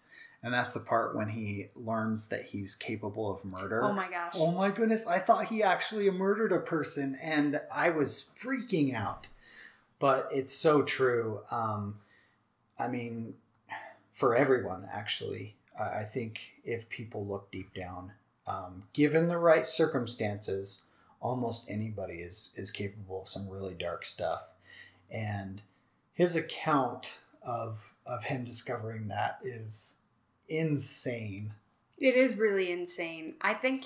And 0.43 0.53
that's 0.53 0.73
the 0.73 0.79
part 0.81 1.15
when 1.15 1.29
he 1.29 1.67
learns 1.75 2.29
that 2.29 2.47
he's 2.47 2.75
capable 2.75 3.29
of 3.29 3.45
murder. 3.45 3.83
Oh 3.83 3.93
my 3.93 4.09
gosh. 4.09 4.33
Oh 4.35 4.51
my 4.51 4.71
goodness! 4.71 5.05
I 5.05 5.19
thought 5.19 5.45
he 5.45 5.63
actually 5.63 6.09
murdered 6.09 6.51
a 6.51 6.59
person, 6.59 7.17
and 7.21 7.61
I 7.71 7.89
was 7.89 8.31
freaking 8.41 8.93
out. 8.93 9.27
But 9.99 10.29
it's 10.31 10.53
so 10.53 10.81
true. 10.81 11.41
Um, 11.51 11.99
I 12.77 12.87
mean, 12.87 13.35
for 14.13 14.35
everyone, 14.35 14.87
actually. 14.91 15.55
I 15.79 16.03
think 16.03 16.55
if 16.65 16.89
people 16.89 17.25
look 17.25 17.51
deep 17.51 17.73
down, 17.73 18.11
um, 18.45 18.83
given 18.91 19.29
the 19.29 19.37
right 19.37 19.65
circumstances, 19.65 20.83
almost 21.21 21.69
anybody 21.69 22.15
is 22.15 22.53
is 22.57 22.71
capable 22.71 23.21
of 23.21 23.27
some 23.29 23.49
really 23.49 23.75
dark 23.75 24.05
stuff. 24.05 24.49
And 25.09 25.61
his 26.13 26.35
account 26.35 27.19
of 27.43 27.93
of 28.05 28.25
him 28.25 28.43
discovering 28.43 29.07
that 29.07 29.39
is 29.41 30.01
insane. 30.49 31.53
It 31.97 32.15
is 32.15 32.35
really 32.35 32.71
insane. 32.71 33.35
I 33.41 33.53
think 33.53 33.85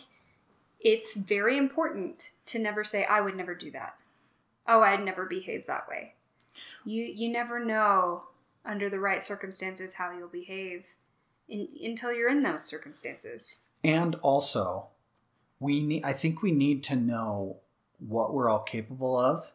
it's 0.79 1.15
very 1.15 1.57
important 1.57 2.31
to 2.47 2.59
never 2.59 2.83
say, 2.83 3.05
I 3.05 3.21
would 3.21 3.35
never 3.35 3.55
do 3.55 3.71
that. 3.71 3.95
Oh, 4.67 4.81
I'd 4.81 5.03
never 5.03 5.25
behave 5.25 5.65
that 5.67 5.87
way. 5.87 6.13
You 6.85 7.03
you 7.03 7.31
never 7.31 7.63
know 7.63 8.23
under 8.65 8.89
the 8.89 8.99
right 8.99 9.21
circumstances 9.21 9.95
how 9.95 10.11
you'll 10.11 10.27
behave 10.27 10.85
in, 11.49 11.67
until 11.83 12.13
you're 12.13 12.29
in 12.29 12.43
those 12.43 12.63
circumstances. 12.63 13.61
And 13.83 14.15
also, 14.15 14.87
we 15.59 15.83
need 15.83 16.03
I 16.03 16.13
think 16.13 16.41
we 16.41 16.51
need 16.51 16.83
to 16.83 16.95
know 16.95 17.57
what 17.99 18.33
we're 18.33 18.49
all 18.49 18.59
capable 18.59 19.17
of 19.17 19.51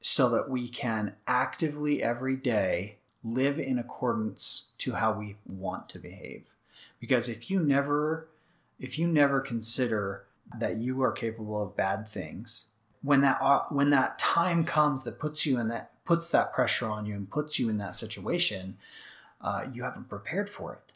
so 0.00 0.28
that 0.30 0.50
we 0.50 0.68
can 0.68 1.14
actively 1.26 2.02
every 2.02 2.36
day 2.36 2.96
live 3.24 3.58
in 3.58 3.78
accordance 3.78 4.72
to 4.78 4.94
how 4.94 5.12
we 5.12 5.36
want 5.46 5.88
to 5.88 5.98
behave. 5.98 6.46
Because 6.98 7.28
if 7.28 7.50
you 7.50 7.60
never 7.60 8.28
if 8.80 8.98
you 8.98 9.06
never 9.06 9.40
consider 9.40 10.24
that 10.58 10.76
you 10.76 11.00
are 11.02 11.12
capable 11.12 11.62
of 11.62 11.76
bad 11.76 12.08
things, 12.08 12.66
when 13.02 13.20
that 13.22 13.40
when 13.70 13.90
that 13.90 14.18
time 14.18 14.64
comes 14.64 15.02
that 15.04 15.18
puts 15.18 15.44
you 15.46 15.58
in 15.58 15.68
that 15.68 15.90
puts 16.04 16.28
that 16.30 16.52
pressure 16.52 16.88
on 16.88 17.06
you 17.06 17.14
and 17.14 17.30
puts 17.30 17.58
you 17.58 17.68
in 17.68 17.78
that 17.78 17.94
situation, 17.94 18.76
uh, 19.40 19.64
you 19.72 19.82
haven't 19.84 20.08
prepared 20.08 20.48
for 20.50 20.74
it, 20.74 20.92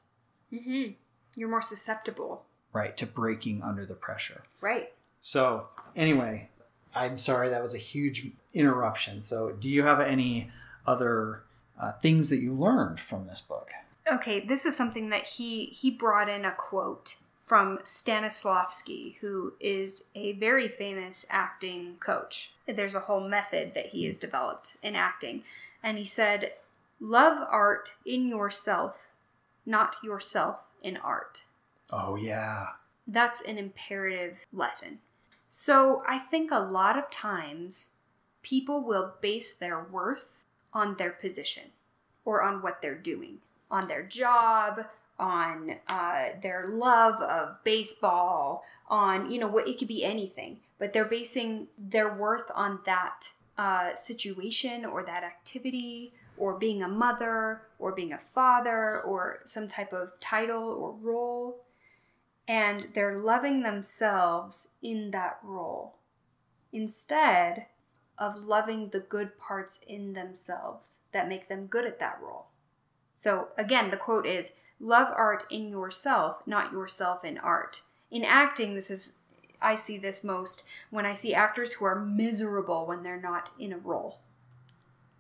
Mm-hmm. 0.57 0.93
You're 1.39 1.49
more 1.49 1.63
susceptible. 1.63 2.45
right? 2.73 2.97
To 2.97 3.07
breaking 3.07 3.63
under 3.63 3.85
the 3.85 3.95
pressure. 3.95 4.43
Right. 4.61 4.93
So 5.21 5.69
anyway, 5.95 6.49
I'm 6.95 7.19
sorry 7.19 7.49
that 7.51 7.61
was 7.63 7.75
a 7.75 7.79
huge 7.79 8.29
interruption. 8.55 9.23
So 9.23 9.53
do 9.53 9.69
you 9.69 9.83
have 9.83 10.01
any 10.01 10.51
other 10.87 11.43
uh, 11.81 11.93
things 11.93 12.31
that 12.31 12.39
you 12.39 12.55
learned 12.55 13.01
from 13.01 13.27
this 13.27 13.41
book? 13.43 13.71
Okay, 14.11 14.41
this 14.41 14.65
is 14.65 14.77
something 14.77 15.09
that 15.11 15.25
he 15.27 15.67
he 15.67 15.91
brought 15.91 16.29
in 16.29 16.45
a 16.45 16.53
quote 16.53 17.17
from 17.47 17.79
Stanislavski, 17.79 19.17
who 19.19 19.55
is 19.61 20.09
a 20.17 20.33
very 20.33 20.69
famous 20.69 21.25
acting 21.31 21.97
coach. 22.01 22.51
There's 22.67 22.97
a 22.97 23.01
whole 23.01 23.27
method 23.27 23.73
that 23.75 23.87
he 23.87 24.05
has 24.07 24.19
developed 24.19 24.77
in 24.83 24.97
acting, 24.97 25.45
and 25.83 25.97
he 25.97 26.05
said, 26.05 26.55
"Love 26.99 27.47
art 27.49 27.95
in 28.05 28.27
yourself, 28.27 29.11
not 29.65 29.97
yourself 30.03 30.59
in 30.83 30.97
art." 30.97 31.45
Oh 31.91 32.17
yeah, 32.17 32.73
That's 33.07 33.41
an 33.41 33.57
imperative 33.57 34.45
lesson. 34.53 35.01
So 35.49 36.03
I 36.09 36.19
think 36.19 36.51
a 36.51 36.59
lot 36.59 36.99
of 36.99 37.09
times 37.09 37.95
people 38.43 38.83
will 38.83 39.15
base 39.21 39.55
their 39.55 39.81
worth 39.81 40.45
on 40.73 40.97
their 40.97 41.13
position 41.13 41.71
or 42.25 42.43
on 42.43 42.63
what 42.63 42.83
they're 42.83 42.97
doing, 42.97 43.39
on 43.71 43.87
their 43.87 44.03
job, 44.03 44.87
on 45.19 45.77
uh, 45.89 46.29
their 46.43 46.67
love 46.69 47.21
of 47.23 47.63
baseball, 47.65 48.65
on, 48.89 49.31
you 49.31 49.39
know, 49.39 49.49
what 49.49 49.69
it 49.69 49.79
could 49.79 49.89
be 49.89 50.05
anything, 50.05 50.59
but 50.79 50.93
they're 50.93 51.05
basing 51.05 51.69
their 51.79 52.13
worth 52.13 52.51
on 52.55 52.81
that 52.87 53.33
uh, 53.59 53.95
situation 53.95 54.85
or 54.85 55.03
that 55.03 55.25
activity 55.25 56.13
or 56.37 56.59
being 56.59 56.83
a 56.83 56.89
mother 56.89 57.63
or 57.79 57.93
being 57.93 58.13
a 58.13 58.19
father 58.19 59.01
or 59.01 59.41
some 59.45 59.67
type 59.67 59.93
of 59.93 60.11
title 60.21 60.63
or 60.63 60.93
role 61.01 61.63
and 62.49 62.89
they're 62.95 63.19
loving 63.19 63.63
themselves 63.63 64.75
in 64.83 65.11
that 65.11 65.39
role 65.43 65.97
instead 66.73 67.67
of 68.19 68.37
loving 68.37 68.89
the 68.91 69.01
good 69.01 69.37
parts 69.39 69.81
in 69.87 70.13
themselves 70.13 70.99
that 71.13 71.29
make 71.29 71.49
them 71.49 71.67
good 71.67 71.85
at 71.85 71.99
that 71.99 72.19
role. 72.23 72.47
So, 73.15 73.49
again, 73.59 73.91
the 73.91 73.97
quote 73.97 74.27
is 74.27 74.53
love 74.81 75.09
art 75.17 75.45
in 75.51 75.69
yourself, 75.69 76.43
not 76.47 76.73
yourself 76.73 77.25
in 77.25 77.39
art. 77.39 77.83
In 78.11 78.25
acting, 78.25 78.75
this 78.75 78.91
is, 78.91 79.15
I 79.61 79.75
see 79.75 79.99
this 79.99 80.23
most 80.23 80.65
when 80.91 81.07
I 81.07 81.15
see 81.15 81.35
actors 81.35 81.75
who 81.75 81.85
are 81.85 81.95
miserable 81.99 82.87
when 82.87 83.03
they're 83.03 83.21
not 83.21 83.51
in 83.59 83.73
a 83.73 83.79
role. 83.79 84.21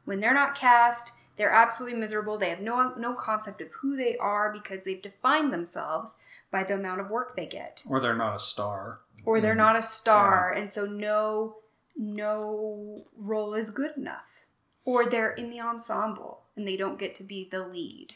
When 0.04 0.20
they're 0.20 0.34
not 0.34 0.54
cast, 0.54 1.12
they're 1.36 1.50
absolutely 1.50 1.98
miserable. 1.98 2.38
They 2.38 2.50
have 2.50 2.60
no, 2.60 2.94
no 2.96 3.14
concept 3.14 3.60
of 3.60 3.68
who 3.80 3.96
they 3.96 4.16
are 4.18 4.52
because 4.52 4.84
they've 4.84 5.02
defined 5.02 5.52
themselves 5.52 6.14
by 6.50 6.62
the 6.64 6.74
amount 6.74 7.00
of 7.00 7.10
work 7.10 7.34
they 7.36 7.46
get 7.46 7.82
or 7.88 7.98
they're 8.00 8.14
not 8.16 8.36
a 8.36 8.38
star. 8.38 9.00
or 9.24 9.40
they're 9.40 9.54
Mhm. 9.54 9.58
not 9.58 9.76
a 9.76 9.82
star 9.82 10.52
and 10.52 10.70
so 10.70 10.86
no 10.86 11.56
no 11.96 13.04
role 13.16 13.52
is 13.54 13.70
good 13.70 13.96
enough 13.96 14.44
or 14.84 15.06
they're 15.10 15.32
in 15.32 15.50
the 15.50 15.60
ensemble 15.60 16.42
and 16.54 16.66
they 16.68 16.76
don't 16.76 16.98
get 16.98 17.14
to 17.16 17.24
be 17.24 17.48
the 17.50 17.66
lead 17.66 18.14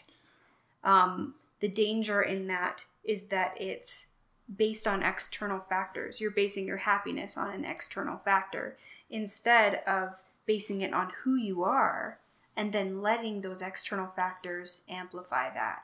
um, 0.84 1.34
the 1.60 1.68
danger 1.68 2.22
in 2.22 2.46
that 2.46 2.84
is 3.04 3.26
that 3.26 3.54
it's 3.60 4.08
based 4.56 4.88
on 4.88 5.02
external 5.02 5.60
factors 5.60 6.20
you're 6.20 6.30
basing 6.30 6.66
your 6.66 6.78
happiness 6.78 7.36
on 7.36 7.50
an 7.50 7.64
external 7.64 8.18
factor 8.24 8.76
instead 9.08 9.80
of 9.86 10.22
basing 10.46 10.80
it 10.80 10.92
on 10.92 11.12
who 11.22 11.36
you 11.36 11.62
are 11.62 12.18
and 12.56 12.72
then 12.72 13.00
letting 13.00 13.40
those 13.40 13.62
external 13.62 14.08
factors 14.16 14.80
amplify 14.88 15.52
that 15.54 15.82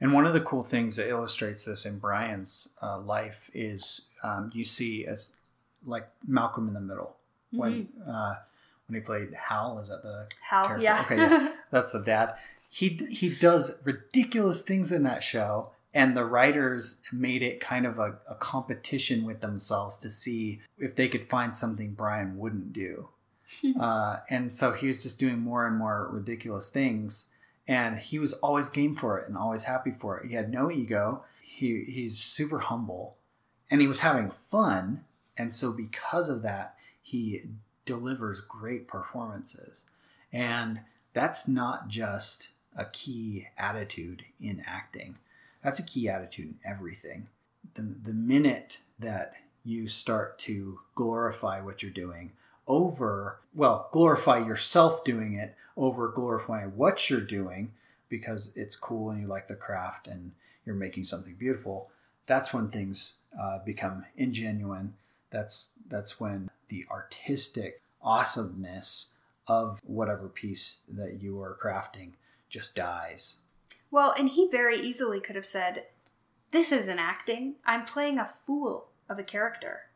And 0.00 0.12
one 0.12 0.26
of 0.26 0.32
the 0.32 0.40
cool 0.40 0.62
things 0.62 0.96
that 0.96 1.08
illustrates 1.08 1.64
this 1.64 1.84
in 1.84 1.98
Bryan's 1.98 2.70
uh, 2.80 2.98
life 3.00 3.50
is 3.52 4.08
um, 4.22 4.50
you 4.54 4.64
see 4.64 5.06
as 5.06 5.36
like 5.84 6.08
Malcolm 6.26 6.68
in 6.68 6.74
the 6.74 6.80
Middle 6.80 7.16
when 7.50 7.88
uh, 8.06 8.36
when 8.86 8.94
he 8.94 9.00
played 9.00 9.32
Hal. 9.34 9.78
Is 9.78 9.88
that 9.88 10.02
the 10.02 10.26
how 10.40 10.66
character. 10.66 10.84
yeah, 10.84 11.02
Okay, 11.04 11.16
yeah. 11.16 11.52
that's 11.70 11.92
the 11.92 12.00
dad. 12.00 12.34
He 12.68 13.00
he 13.10 13.28
does 13.34 13.80
ridiculous 13.84 14.62
things 14.62 14.92
in 14.92 15.02
that 15.04 15.22
show, 15.22 15.70
and 15.94 16.16
the 16.16 16.24
writers 16.24 17.02
made 17.12 17.42
it 17.42 17.60
kind 17.60 17.86
of 17.86 17.98
a, 17.98 18.18
a 18.28 18.34
competition 18.34 19.24
with 19.24 19.40
themselves 19.40 19.96
to 19.98 20.10
see 20.10 20.60
if 20.78 20.94
they 20.94 21.08
could 21.08 21.28
find 21.28 21.56
something 21.56 21.92
Bryan 21.94 22.38
wouldn't 22.38 22.72
do. 22.72 23.08
uh, 23.80 24.18
and 24.28 24.52
so 24.52 24.72
he 24.72 24.86
was 24.86 25.02
just 25.02 25.18
doing 25.18 25.38
more 25.38 25.66
and 25.66 25.76
more 25.76 26.08
ridiculous 26.12 26.68
things, 26.68 27.30
and 27.66 27.98
he 27.98 28.18
was 28.18 28.34
always 28.34 28.68
game 28.68 28.94
for 28.94 29.18
it 29.18 29.28
and 29.28 29.36
always 29.36 29.64
happy 29.64 29.90
for 29.90 30.18
it. 30.18 30.28
He 30.28 30.34
had 30.34 30.52
no 30.52 30.70
ego. 30.70 31.24
He 31.40 31.84
he's 31.84 32.18
super 32.18 32.58
humble, 32.58 33.16
and 33.70 33.80
he 33.80 33.88
was 33.88 34.00
having 34.00 34.32
fun, 34.50 35.04
and 35.38 35.54
so 35.54 35.72
because 35.72 36.28
of 36.28 36.42
that, 36.42 36.74
he 37.02 37.42
delivers 37.86 38.42
great 38.42 38.86
performances. 38.86 39.86
And 40.30 40.80
that's 41.14 41.48
not 41.48 41.88
just 41.88 42.50
a 42.78 42.86
key 42.86 43.48
attitude 43.58 44.24
in 44.40 44.62
acting. 44.66 45.18
That's 45.62 45.80
a 45.80 45.86
key 45.86 46.08
attitude 46.08 46.46
in 46.46 46.58
everything. 46.64 47.26
The, 47.74 47.82
the 47.82 48.14
minute 48.14 48.78
that 48.98 49.34
you 49.64 49.88
start 49.88 50.38
to 50.40 50.80
glorify 50.94 51.60
what 51.60 51.82
you're 51.82 51.90
doing 51.90 52.32
over, 52.66 53.40
well, 53.54 53.88
glorify 53.92 54.38
yourself 54.38 55.04
doing 55.04 55.34
it 55.34 55.54
over 55.78 56.08
glorifying 56.08 56.76
what 56.76 57.08
you're 57.08 57.20
doing 57.20 57.72
because 58.08 58.52
it's 58.56 58.76
cool 58.76 59.10
and 59.10 59.22
you 59.22 59.26
like 59.26 59.46
the 59.46 59.54
craft 59.54 60.08
and 60.08 60.32
you're 60.66 60.74
making 60.74 61.04
something 61.04 61.34
beautiful, 61.34 61.90
that's 62.26 62.52
when 62.52 62.68
things 62.68 63.14
uh, 63.40 63.60
become 63.64 64.04
ingenuine. 64.18 64.90
That's 65.30 65.70
that's 65.88 66.20
when 66.20 66.50
the 66.68 66.84
artistic 66.90 67.80
awesomeness 68.02 69.14
of 69.46 69.80
whatever 69.84 70.28
piece 70.28 70.80
that 70.88 71.22
you 71.22 71.40
are 71.40 71.56
crafting 71.62 72.10
just 72.48 72.74
dies. 72.74 73.38
Well, 73.90 74.12
and 74.16 74.28
he 74.28 74.48
very 74.48 74.78
easily 74.78 75.20
could 75.20 75.36
have 75.36 75.46
said, 75.46 75.84
This 76.50 76.72
isn't 76.72 76.98
acting. 76.98 77.54
I'm 77.64 77.84
playing 77.84 78.18
a 78.18 78.26
fool. 78.26 78.88
of 79.08 79.18
a 79.18 79.24
character. 79.24 79.86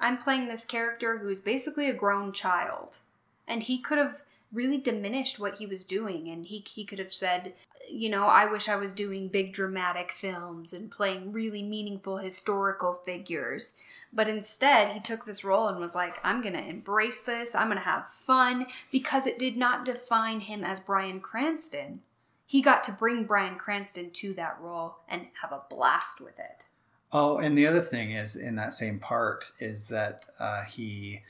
I'm 0.00 0.16
playing 0.16 0.48
this 0.48 0.64
character 0.64 1.18
who's 1.18 1.40
basically 1.40 1.88
a 1.90 1.94
grown 1.94 2.32
child. 2.32 2.98
And 3.46 3.62
he 3.62 3.80
could 3.80 3.98
have 3.98 4.22
really 4.52 4.78
diminished 4.78 5.38
what 5.38 5.56
he 5.58 5.66
was 5.66 5.84
doing 5.84 6.28
and 6.28 6.46
he 6.46 6.64
he 6.74 6.84
could 6.84 6.98
have 6.98 7.12
said, 7.12 7.54
you 7.88 8.08
know, 8.08 8.26
I 8.26 8.50
wish 8.50 8.68
I 8.68 8.76
was 8.76 8.94
doing 8.94 9.28
big 9.28 9.52
dramatic 9.52 10.12
films 10.12 10.72
and 10.72 10.90
playing 10.90 11.32
really 11.32 11.62
meaningful 11.62 12.18
historical 12.18 12.94
figures. 12.94 13.74
But 14.12 14.28
instead, 14.28 14.92
he 14.92 15.00
took 15.00 15.24
this 15.24 15.44
role 15.44 15.68
and 15.68 15.78
was 15.78 15.94
like, 15.94 16.18
I'm 16.24 16.42
going 16.42 16.54
to 16.54 16.68
embrace 16.68 17.22
this. 17.22 17.54
I'm 17.54 17.68
going 17.68 17.78
to 17.78 17.84
have 17.84 18.08
fun 18.08 18.66
because 18.90 19.26
it 19.26 19.38
did 19.38 19.56
not 19.56 19.84
define 19.84 20.40
him 20.40 20.64
as 20.64 20.80
Bryan 20.80 21.20
Cranston. 21.20 22.00
He 22.46 22.60
got 22.60 22.84
to 22.84 22.92
bring 22.92 23.24
Bryan 23.24 23.56
Cranston 23.56 24.10
to 24.10 24.34
that 24.34 24.58
role 24.60 24.96
and 25.08 25.28
have 25.40 25.52
a 25.52 25.62
blast 25.70 26.20
with 26.20 26.38
it. 26.38 26.66
Oh, 27.10 27.38
and 27.38 27.56
the 27.56 27.66
other 27.66 27.80
thing 27.80 28.12
is 28.12 28.36
in 28.36 28.56
that 28.56 28.74
same 28.74 28.98
part 28.98 29.52
is 29.58 29.88
that 29.88 30.26
uh, 30.38 30.64
he 30.64 31.22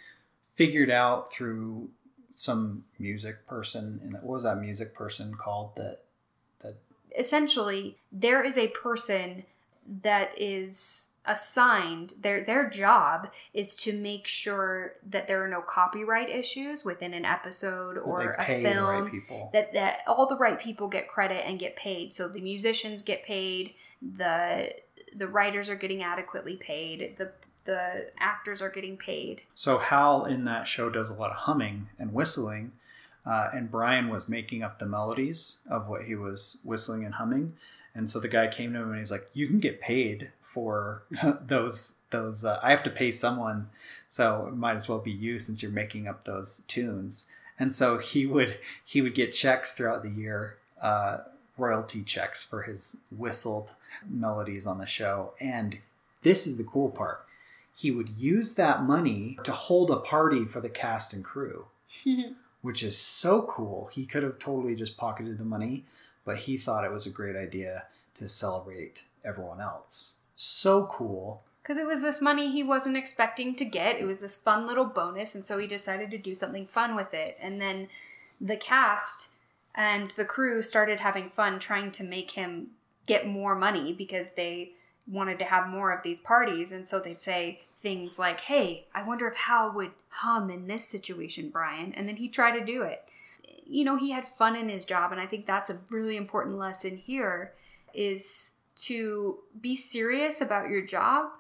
figured 0.55 0.91
out 0.91 1.33
through 1.33 1.91
some 2.35 2.85
music 2.99 3.47
person, 3.47 4.01
and 4.03 4.15
what 4.15 4.25
was 4.25 4.43
that 4.45 4.59
music 4.59 4.95
person 4.95 5.35
called 5.35 5.75
that 5.77 6.03
that 6.63 6.77
essentially 7.19 7.97
there 8.11 8.43
is 8.43 8.57
a 8.57 8.69
person 8.69 9.45
that 10.03 10.33
is 10.39 11.09
assigned 11.25 12.15
their 12.21 12.43
their 12.45 12.69
job 12.69 13.29
is 13.55 13.77
to 13.77 13.93
make 13.93 14.27
sure 14.27 14.95
that 15.09 15.29
there 15.29 15.45
are 15.45 15.49
no 15.49 15.61
copyright 15.61 16.29
issues 16.29 16.85
within 16.85 17.15
an 17.15 17.25
episode 17.25 17.97
or 17.97 18.35
a 18.39 18.45
film 18.61 19.05
right 19.05 19.53
that 19.53 19.73
that 19.73 19.99
all 20.09 20.27
the 20.27 20.37
right 20.37 20.59
people 20.59 20.89
get 20.89 21.07
credit 21.07 21.47
and 21.47 21.61
get 21.61 21.77
paid. 21.77 22.13
So 22.13 22.29
the 22.29 22.41
musicians 22.41 23.03
get 23.03 23.23
paid 23.23 23.75
the 24.01 24.73
the 25.15 25.29
writers 25.29 25.69
are 25.71 25.77
getting 25.77 26.03
adequately 26.03 26.57
paid 26.57 27.15
the 27.19 27.31
the 27.65 28.11
actors 28.19 28.61
are 28.61 28.71
getting 28.71 28.97
paid. 28.97 29.43
So 29.55 29.79
hal 29.79 30.25
in 30.25 30.43
that 30.45 30.67
show 30.67 30.91
does 30.91 31.09
a 31.09 31.15
lot 31.15 31.31
of 31.31 31.37
humming 31.37 31.89
and 32.01 32.13
whistling 32.13 32.73
uh, 33.25 33.51
and 33.53 33.71
Bryan 33.71 34.09
was 34.09 34.29
making 34.29 34.63
up 34.63 34.79
the 34.79 34.87
melodies 34.87 35.59
of 35.69 35.89
what 35.89 36.05
he 36.05 36.15
was 36.15 36.61
whistling 36.65 37.05
and 37.05 37.15
humming. 37.15 37.55
And 37.95 38.09
so 38.09 38.19
the 38.19 38.29
guy 38.29 38.49
came 38.49 38.73
to 38.73 38.81
him 38.81 38.91
and 38.91 38.99
he's 38.99 39.11
like, 39.11 39.29
"You 39.35 39.47
can 39.47 39.61
get 39.61 39.81
paid 39.81 40.31
for 40.41 41.03
those 41.47 41.99
those. 42.11 42.45
Uh, 42.45 42.59
I 42.63 42.71
have 42.71 42.83
to 42.85 42.91
pay 42.91 43.11
someone, 43.11 43.69
so 44.09 44.47
it 44.49 44.57
might 44.57 44.77
as 44.77 44.89
well 44.89 44.99
be 44.99 45.13
you 45.13 45.39
since 45.39 45.63
you're 45.63 45.73
making 45.73 46.09
up 46.09 46.25
those 46.25 46.61
tunes." 46.61 47.29
And 47.59 47.75
so 47.75 47.99
he 47.99 48.27
would 48.27 48.59
he 48.85 49.03
would 49.03 49.15
get 49.15 49.33
checks 49.33 49.75
throughout 49.75 50.03
the 50.03 50.11
year, 50.11 50.57
uh, 50.81 51.19
royalty 51.59 52.03
checks 52.03 52.43
for 52.43 52.63
his 52.63 52.97
whistled 53.17 53.73
melodies 54.09 54.67
on 54.67 54.79
the 54.79 54.87
show. 54.87 55.35
And 55.39 55.79
this 56.23 56.47
is 56.47 56.57
the 56.57 56.65
cool 56.65 56.89
part: 56.89 57.27
he 57.77 57.91
would 57.91 58.09
use 58.09 58.55
that 58.55 58.83
money 58.83 59.39
to 59.45 59.53
hold 59.53 59.91
a 59.91 59.97
party 59.97 60.47
for 60.47 60.63
the 60.63 60.71
cast 60.71 61.13
and 61.13 61.23
crew. 61.23 61.67
which 62.63 62.83
is 62.83 62.97
so 62.97 63.43
cool. 63.43 63.91
He 63.93 64.07
could 64.07 64.23
have 64.23 64.39
totally 64.39 64.75
just 64.75 64.97
pocketed 64.97 65.39
the 65.39 65.45
money, 65.45 65.85
but 66.25 66.39
he 66.39 66.57
thought 66.57 66.85
it 66.85 66.93
was 66.93 67.07
a 67.07 67.11
great 67.11 67.37
idea 67.37 67.85
to 68.15 68.29
celebrate 68.29 69.03
everyone 69.25 69.61
else. 69.61 70.21
So 70.37 70.87
cool. 70.87 71.43
Because 71.63 71.79
it 71.79 71.87
was 71.87 72.03
this 72.03 72.21
money 72.21 72.51
he 72.51 72.63
wasn't 72.63 72.97
expecting 72.97 73.55
to 73.57 73.65
get. 73.65 74.01
It 74.01 74.05
was 74.05 74.21
this 74.21 74.37
fun 74.37 74.67
little 74.67 74.85
bonus, 74.85 75.35
and 75.35 75.45
so 75.45 75.59
he 75.59 75.67
decided 75.67 76.11
to 76.11 76.19
do 76.19 76.35
something 76.35 76.67
fun 76.67 76.97
with 76.97 77.15
it. 77.15 77.37
And 77.41 77.61
then 77.61 77.89
the 78.41 78.57
cast 78.57 79.29
and 79.75 80.13
the 80.17 80.25
crew 80.25 80.63
started 80.63 81.01
having 81.01 81.31
fun 81.31 81.59
trying 81.59 81.91
to 81.93 82.05
make 82.05 82.33
him 82.33 82.69
get 83.07 83.27
more 83.27 83.55
money 83.55 83.93
because 83.93 84.33
they 84.33 84.73
wanted 85.07 85.39
to 85.39 85.45
have 85.45 85.69
more 85.69 85.93
of 85.93 86.03
these 86.03 86.21
parties. 86.21 86.73
And 86.73 86.87
so 86.87 87.01
they'd 87.01 87.23
say, 87.23 87.63
things 87.83 88.19
like, 88.19 88.41
hey, 88.41 88.87
I 88.95 89.03
wonder 89.03 89.27
if 89.27 89.37
Hal 89.37 89.73
would 89.73 89.91
hum 90.09 90.51
in 90.51 90.69
this 90.69 90.85
situation, 90.85 91.51
Bryan. 91.51 91.93
And 91.93 92.09
then 92.09 92.17
he'd 92.17 92.33
try 92.33 92.57
to 92.57 92.65
do 92.65 92.83
it. 92.83 93.05
You 93.67 93.85
know, 93.85 93.97
he 93.97 94.13
had 94.13 94.29
fun 94.29 94.57
in 94.57 94.69
his 94.69 94.85
job. 94.85 95.13
And 95.13 95.21
I 95.21 95.27
think 95.27 95.47
that's 95.47 95.71
a 95.71 95.79
really 95.91 96.17
important 96.17 96.59
lesson 96.59 96.97
here 96.97 97.53
is 97.93 98.55
to 98.77 99.39
be 99.61 99.77
serious 99.77 100.41
about 100.41 100.71
your 100.71 100.83
job, 100.83 101.31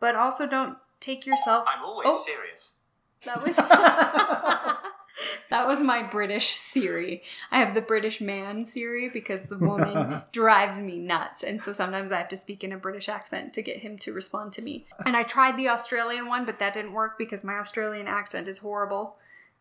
but 0.00 0.16
also 0.16 0.46
don't 0.46 0.78
take 1.00 1.26
yourself. 1.26 1.64
I'm 1.68 1.84
always 1.84 2.08
oh, 2.10 2.24
serious. 2.24 2.76
That 3.24 3.42
was. 3.42 3.56
that 5.50 5.66
was 5.66 5.80
my 5.80 6.02
British 6.02 6.56
Siri. 6.56 7.22
I 7.50 7.58
have 7.58 7.74
the 7.74 7.80
British 7.80 8.20
man 8.20 8.64
Siri 8.64 9.08
because 9.08 9.44
the 9.44 9.58
woman 9.58 10.22
drives 10.32 10.80
me 10.80 10.98
nuts. 10.98 11.42
And 11.42 11.60
so 11.60 11.72
sometimes 11.72 12.12
I 12.12 12.18
have 12.18 12.28
to 12.28 12.36
speak 12.36 12.64
in 12.64 12.72
a 12.72 12.78
British 12.78 13.08
accent 13.08 13.54
to 13.54 13.62
get 13.62 13.78
him 13.78 13.98
to 13.98 14.12
respond 14.12 14.52
to 14.54 14.62
me. 14.62 14.86
And 15.06 15.16
I 15.16 15.22
tried 15.22 15.56
the 15.56 15.68
Australian 15.68 16.26
one, 16.26 16.44
but 16.44 16.58
that 16.58 16.74
didn't 16.74 16.92
work 16.92 17.18
because 17.18 17.44
my 17.44 17.54
Australian 17.54 18.08
accent 18.08 18.48
is 18.48 18.58
horrible. 18.58 19.16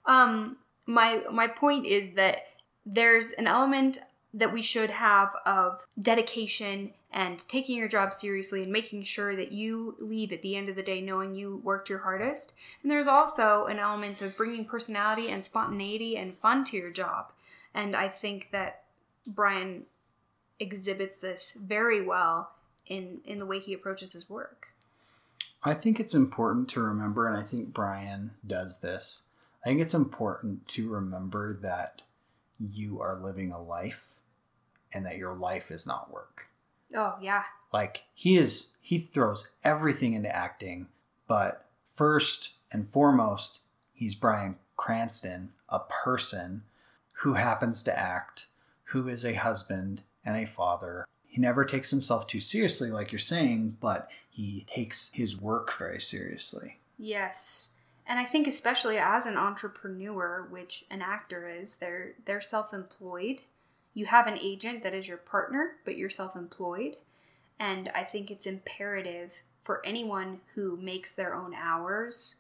Um 0.06 0.58
my 0.86 1.24
my 1.32 1.48
point 1.48 1.86
is 1.86 2.14
that 2.16 2.38
there's 2.86 3.32
an 3.32 3.48
element 3.48 4.00
that 4.34 4.52
we 4.52 4.62
should 4.62 4.90
have 4.90 5.34
of 5.46 5.86
dedication 6.02 6.92
and 7.14 7.48
taking 7.48 7.78
your 7.78 7.88
job 7.88 8.12
seriously 8.12 8.64
and 8.64 8.72
making 8.72 9.04
sure 9.04 9.36
that 9.36 9.52
you 9.52 9.96
leave 10.00 10.34
at 10.34 10.42
the 10.42 10.56
end 10.56 10.68
of 10.68 10.76
the 10.76 10.82
day 10.82 11.00
knowing 11.00 11.36
you 11.36 11.62
worked 11.64 11.88
your 11.88 12.00
hardest. 12.00 12.54
And 12.82 12.92
there's 12.92 13.08
also 13.08 13.66
an 13.66 13.78
element 13.78 14.22
of 14.24 14.36
bringing 14.36 14.66
personality 14.66 15.30
and 15.30 15.46
spontaneity 15.46 16.18
and 16.18 16.36
fun 16.36 16.64
to 16.66 16.78
your 16.78 16.90
job. 16.90 17.32
And 17.74 17.96
I 17.96 18.10
think 18.10 18.50
that 18.52 18.84
Bryan 19.28 19.84
exhibits 20.60 21.22
this 21.22 21.56
very 21.62 22.02
well 22.02 22.52
in 22.88 23.22
in 23.26 23.40
the 23.40 23.46
way 23.46 23.60
he 23.60 23.74
approaches 23.74 24.14
his 24.14 24.30
work. 24.30 24.70
I 25.64 25.74
think 25.74 26.00
it's 26.00 26.14
important 26.14 26.68
to 26.70 26.82
remember 26.82 27.28
and 27.28 27.38
I 27.38 27.44
think 27.44 27.74
Bryan 27.74 28.32
does 28.46 28.80
this. 28.80 29.24
I 29.64 29.70
think 29.70 29.82
it's 29.82 29.94
important 29.94 30.68
to 30.70 30.90
remember 30.90 31.58
that 31.62 32.02
you 32.60 33.00
are 33.02 33.20
living 33.20 33.52
a 33.52 33.62
life 33.62 34.08
and 34.94 35.06
that 35.06 35.18
your 35.18 35.34
life 35.34 35.72
is 35.72 35.88
not 35.88 36.12
work. 36.12 36.50
Oh, 36.94 37.16
yeah. 37.22 37.44
Like 37.72 38.04
he 38.14 38.38
is 38.38 38.78
he 38.82 39.00
throws 39.00 39.52
everything 39.64 40.14
into 40.14 40.34
acting, 40.34 40.88
but 41.28 41.66
first 41.96 42.54
and 42.72 42.88
foremost, 42.90 43.62
he's 43.94 44.16
Bryan 44.16 44.56
Cranston, 44.78 45.54
a 45.70 45.80
person 45.80 46.64
who 47.18 47.34
happens 47.34 47.84
to 47.84 47.98
act, 47.98 48.48
who 48.86 49.08
is 49.08 49.26
a 49.26 49.34
husband 49.34 50.04
and 50.26 50.38
a 50.38 50.46
father. 50.46 51.08
He 51.26 51.42
never 51.42 51.66
takes 51.66 51.90
himself 51.90 52.28
too 52.28 52.40
seriously 52.40 52.92
like 52.92 53.12
you're 53.12 53.20
saying, 53.20 53.78
but 53.80 54.10
he 54.30 54.66
takes 54.68 55.12
his 55.14 55.40
work 55.40 55.74
very 55.78 56.00
seriously. 56.00 56.80
Yes. 56.98 57.70
And 58.06 58.20
I 58.20 58.26
think 58.26 58.48
especially 58.48 58.98
as 58.98 59.26
an 59.26 59.38
entrepreneur, 59.38 60.48
which 60.50 60.86
an 60.92 61.02
actor 61.02 61.50
is, 61.50 61.78
they're 61.78 62.14
they're 62.26 62.42
self-employed 62.42 63.40
you 63.94 64.06
have 64.08 64.28
an 64.28 64.38
agent 64.40 64.84
that 64.84 64.94
is 64.94 65.08
your 65.08 65.18
partner, 65.18 65.74
but 65.86 65.98
you're 65.98 66.10
self 66.10 66.36
employed. 66.36 66.98
And 67.60 67.90
I 67.94 68.04
think 68.04 68.32
it's 68.32 68.46
imperative 68.46 69.32
for 69.62 69.86
anyone 69.86 70.42
who 70.56 70.78
makes 70.78 71.14
their 71.14 71.34
own 71.34 71.54
hours 71.54 72.36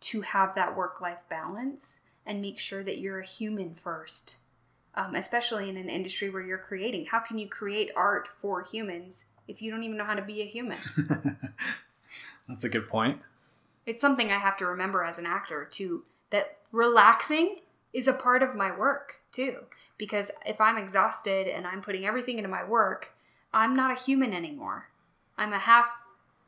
to 0.00 0.20
have 0.22 0.54
that 0.54 0.76
work 0.76 1.00
life 1.00 1.18
balance 1.28 2.00
and 2.26 2.40
make 2.40 2.58
sure 2.58 2.82
that 2.82 2.98
you're 2.98 3.20
a 3.20 3.26
human 3.26 3.74
first, 3.74 4.36
um, 4.94 5.14
especially 5.14 5.68
in 5.68 5.76
an 5.76 5.88
industry 5.88 6.30
where 6.30 6.42
you're 6.42 6.58
creating. 6.58 7.06
How 7.06 7.20
can 7.20 7.38
you 7.38 7.48
create 7.48 7.90
art 7.96 8.28
for 8.40 8.62
humans 8.62 9.26
if 9.48 9.60
you 9.60 9.70
don't 9.70 9.82
even 9.82 9.96
know 9.96 10.04
how 10.04 10.14
to 10.14 10.22
be 10.22 10.40
a 10.40 10.46
human? 10.46 10.78
That's 12.48 12.64
a 12.64 12.68
good 12.68 12.88
point. 12.88 13.20
It's 13.86 14.00
something 14.00 14.30
I 14.30 14.38
have 14.38 14.56
to 14.58 14.66
remember 14.66 15.04
as 15.04 15.18
an 15.18 15.26
actor 15.26 15.66
too 15.70 16.04
that 16.30 16.58
relaxing 16.72 17.56
is 17.92 18.08
a 18.08 18.14
part 18.14 18.42
of 18.42 18.54
my 18.54 18.76
work 18.76 19.20
too 19.34 19.64
because 19.98 20.30
if 20.44 20.60
I'm 20.60 20.76
exhausted 20.76 21.46
and 21.46 21.66
I'm 21.66 21.82
putting 21.82 22.06
everything 22.06 22.38
into 22.38 22.50
my 22.50 22.64
work, 22.64 23.12
I'm 23.52 23.76
not 23.76 23.96
a 23.96 24.00
human 24.00 24.32
anymore. 24.32 24.88
I'm 25.38 25.52
a 25.52 25.58
half 25.58 25.96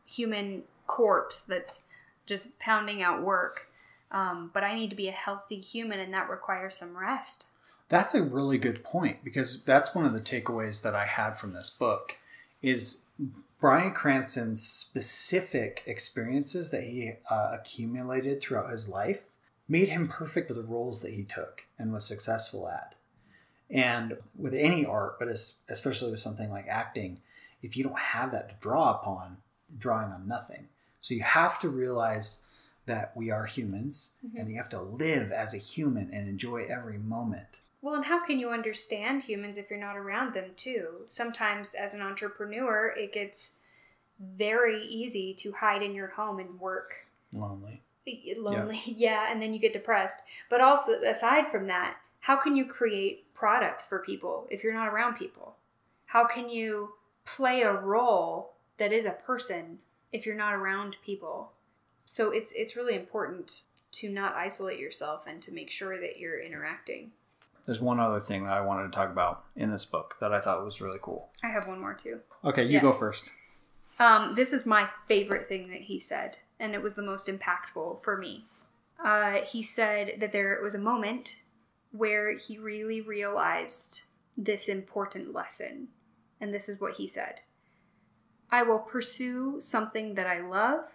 human 0.05 0.62
corpse 0.87 1.40
that's 1.40 1.83
just 2.27 2.59
pounding 2.59 3.03
out 3.03 3.22
work. 3.22 3.68
Um, 4.11 4.51
but 4.55 4.64
I 4.64 4.75
need 4.75 4.90
to 4.90 4.96
be 4.96 5.09
a 5.09 5.12
healthy 5.12 5.59
human, 5.59 5.99
and 5.99 6.14
that 6.14 6.31
requires 6.31 6.77
some 6.77 6.96
rest. 6.96 7.46
That's 7.88 8.14
a 8.14 8.22
really 8.22 8.59
good 8.59 8.85
point 8.85 9.25
because 9.25 9.64
that's 9.64 9.94
one 9.94 10.05
of 10.05 10.12
the 10.12 10.20
takeaways 10.20 10.83
that 10.83 10.94
I 10.94 11.07
had 11.07 11.33
from 11.33 11.53
this 11.53 11.70
book 11.70 12.16
is 12.62 13.07
Bryan 13.61 13.92
Cranston's 13.92 14.64
specific 14.64 15.83
experiences 15.87 16.70
that 16.70 16.85
he 16.85 17.12
uh, 17.31 17.51
accumulated 17.53 18.40
throughout 18.40 18.70
his 18.70 18.88
life 18.88 19.26
made 19.69 19.89
him 19.89 20.09
perfect 20.09 20.49
for 20.49 20.55
the 20.55 20.63
roles 20.63 21.03
that 21.03 21.15
he 21.15 21.25
took 21.25 21.67
and 21.79 21.93
was 21.93 22.05
successful 22.05 22.69
at. 22.69 22.95
And 23.69 24.19
with 24.37 24.55
any 24.55 24.87
art, 24.87 25.19
but 25.19 25.29
especially 25.29 26.11
with 26.11 26.21
something 26.21 26.51
like 26.51 26.67
acting, 26.69 27.21
if 27.63 27.77
you 27.77 27.83
don't 27.83 27.99
have 27.99 28.31
that 28.33 28.49
to 28.49 28.55
draw 28.61 28.93
upon, 28.93 29.39
drawing 29.77 30.13
on 30.13 30.29
nothing. 30.29 30.69
So 31.01 31.15
you 31.15 31.23
have 31.23 31.59
to 31.61 31.69
realize 31.69 32.45
that 32.87 33.17
we 33.17 33.31
are 33.31 33.47
humans 33.47 34.17
mm-hmm. 34.25 34.39
and 34.39 34.51
you 34.51 34.57
have 34.57 34.69
to 34.69 34.81
live 34.81 35.33
as 35.33 35.53
a 35.53 35.59
human 35.59 36.11
and 36.13 36.29
enjoy 36.29 36.67
every 36.69 36.99
moment. 36.99 37.61
Well, 37.83 37.95
and 37.95 38.05
how 38.05 38.25
can 38.25 38.39
you 38.39 38.51
understand 38.51 39.23
humans 39.23 39.59
if 39.59 39.69
you're 39.69 39.81
not 39.81 39.97
around 39.97 40.35
them 40.35 40.51
too? 40.57 40.89
Sometimes 41.09 41.75
as 41.75 41.95
an 41.95 42.03
entrepreneur, 42.03 42.95
it 42.97 43.13
gets 43.13 43.55
very 44.21 44.83
easy 44.83 45.35
to 45.35 45.53
hide 45.53 45.83
in 45.83 45.95
your 45.95 46.09
home 46.09 46.39
and 46.39 46.59
work 46.59 47.07
Lonely. 47.33 47.83
Lonely. 48.37 48.81
Yeah 48.87 49.31
and 49.31 49.40
then 49.42 49.53
you 49.53 49.59
get 49.59 49.73
depressed. 49.73 50.23
But 50.51 50.61
also 50.61 51.01
aside 51.03 51.51
from 51.51 51.66
that 51.69 51.97
how 52.21 52.37
can 52.37 52.57
you 52.57 52.64
create 52.66 53.33
products 53.35 53.87
for 53.87 54.01
people 54.01 54.49
if 54.51 54.64
you're 54.64 54.75
not 54.75 54.88
around 54.88 55.14
people? 55.14 55.57
How 56.07 56.27
can 56.27 56.49
you 56.49 56.95
play 57.25 57.62
a 57.62 57.73
role 57.73 58.55
that 58.79 58.92
is 58.92 59.07
a 59.07 59.12
person 59.12 59.79
if 60.12 60.27
you're 60.27 60.35
not 60.35 60.55
around 60.55 60.97
people? 61.05 61.53
So 62.05 62.31
it's 62.31 62.53
it's 62.55 62.77
really 62.77 62.95
important 62.97 63.62
to 63.92 64.11
not 64.11 64.35
isolate 64.35 64.79
yourself 64.79 65.27
and 65.27 65.40
to 65.42 65.53
make 65.53 65.71
sure 65.71 66.01
that 66.01 66.19
you're 66.19 66.40
interacting. 66.40 67.12
There's 67.64 67.81
one 67.81 67.99
other 67.99 68.21
thing 68.21 68.45
that 68.45 68.57
I 68.57 68.61
wanted 68.61 68.85
to 68.85 68.97
talk 68.97 69.11
about 69.11 69.45
in 69.57 69.71
this 69.71 69.85
book 69.85 70.16
that 70.21 70.33
I 70.33 70.40
thought 70.40 70.64
was 70.64 70.81
really 70.81 70.99
cool. 71.03 71.31
i 71.42 71.49
have 71.49 71.66
one 71.66 71.81
more 71.81 71.95
too. 71.95 72.21
Okay, 72.45 72.64
you 72.64 72.75
Yeah. 72.75 72.83
go 72.83 72.92
first. 72.92 73.33
Um, 73.99 74.35
this 74.35 74.53
is 74.53 74.66
my 74.66 74.88
favorite 75.09 75.49
thing 75.49 75.69
that 75.71 75.81
he 75.83 75.99
said, 75.99 76.38
and 76.59 76.75
it 76.75 76.83
was 76.83 76.95
the 76.95 77.03
most 77.03 77.27
impactful 77.27 78.03
for 78.03 78.16
me. 78.16 78.45
Uh, 79.03 79.42
he 79.42 79.62
said 79.62 80.21
that 80.21 80.33
there 80.33 80.59
was 80.62 80.75
a 80.75 80.79
moment 80.79 81.42
where 81.92 82.37
he 82.37 82.59
really 82.59 83.01
realized 83.01 84.03
this 84.37 84.69
important 84.69 85.33
lesson, 85.33 85.88
and 86.40 86.53
this 86.53 86.69
is 86.69 86.81
what 86.81 86.95
he 86.95 87.07
said 87.07 87.40
I 88.51 88.62
will 88.62 88.79
pursue 88.79 89.61
something 89.61 90.14
that 90.14 90.27
I 90.27 90.40
love 90.40 90.92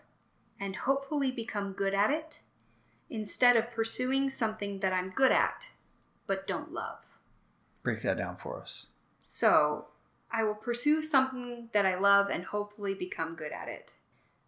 and 0.59 0.75
hopefully 0.75 1.31
become 1.31 1.73
good 1.73 1.93
at 1.93 2.11
it 2.11 2.41
instead 3.09 3.57
of 3.57 3.71
pursuing 3.71 4.29
something 4.29 4.79
that 4.79 4.93
I'm 4.93 5.09
good 5.09 5.31
at 5.31 5.71
but 6.27 6.47
don't 6.47 6.71
love. 6.71 7.17
Break 7.83 8.01
that 8.03 8.17
down 8.17 8.37
for 8.37 8.61
us. 8.61 8.87
So, 9.19 9.87
I 10.31 10.43
will 10.43 10.55
pursue 10.55 11.01
something 11.01 11.67
that 11.73 11.85
I 11.85 11.99
love 11.99 12.29
and 12.29 12.45
hopefully 12.45 12.93
become 12.93 13.35
good 13.35 13.51
at 13.51 13.67
it. 13.67 13.95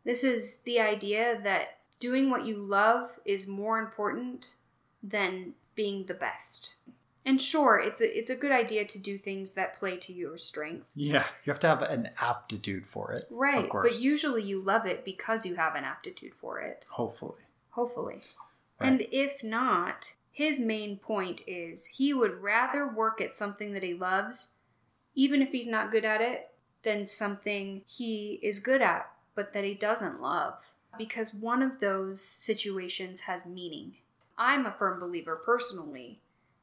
This 0.05 0.23
is 0.23 0.59
the 0.61 0.79
idea 0.79 1.39
that 1.43 1.77
doing 1.99 2.29
what 2.29 2.45
you 2.45 2.57
love 2.57 3.19
is 3.25 3.47
more 3.47 3.79
important 3.79 4.55
than 5.01 5.53
being 5.75 6.05
the 6.05 6.13
best. 6.13 6.75
And 7.25 7.41
sure, 7.41 7.79
it's 7.79 8.01
a 8.01 8.17
it's 8.17 8.29
a 8.29 8.35
good 8.35 8.51
idea 8.51 8.83
to 8.85 8.99
do 8.99 9.17
things 9.17 9.51
that 9.51 9.77
play 9.77 9.95
to 9.97 10.11
your 10.11 10.37
strengths. 10.37 10.97
Yeah, 10.97 11.23
you 11.45 11.53
have 11.53 11.59
to 11.61 11.67
have 11.69 11.81
an 11.81 12.09
aptitude 12.19 12.85
for 12.85 13.13
it. 13.13 13.27
Right, 13.29 13.63
Of 13.63 13.69
course. 13.69 13.89
but 13.95 14.01
usually 14.03 14.43
you 14.43 14.61
love 14.61 14.85
it 14.85 15.05
because 15.05 15.45
you 15.45 15.55
have 15.55 15.75
an 15.75 15.85
aptitude 15.85 16.33
for 16.35 16.59
it. 16.59 16.85
Hopefully. 16.89 17.39
Hopefully. 17.69 18.21
Right. 18.81 18.87
And 18.91 19.07
if 19.11 19.41
not, 19.41 20.13
his 20.31 20.59
main 20.59 20.97
point 20.97 21.41
is 21.47 21.85
he 21.85 22.13
would 22.13 22.41
rather 22.41 22.85
work 22.85 23.21
at 23.21 23.33
something 23.33 23.71
that 23.73 23.83
he 23.83 23.93
loves, 23.93 24.47
even 25.15 25.41
if 25.41 25.51
he's 25.53 25.67
not 25.67 25.91
good 25.91 26.03
at 26.03 26.19
it, 26.19 26.49
than 26.83 27.05
something 27.05 27.83
he 27.87 28.37
is 28.43 28.59
good 28.59 28.81
at, 28.81 29.09
but 29.35 29.53
that 29.53 29.63
he 29.63 29.73
doesn't 29.73 30.21
love. 30.21 30.55
Because 30.97 31.33
one 31.33 31.63
of 31.63 31.79
those 31.79 32.21
situations 32.21 33.21
has 33.21 33.45
meaning. 33.45 33.95
I'm 34.37 34.65
a 34.65 34.71
firm 34.71 34.99
believer 34.99 35.35
personally 35.35 36.19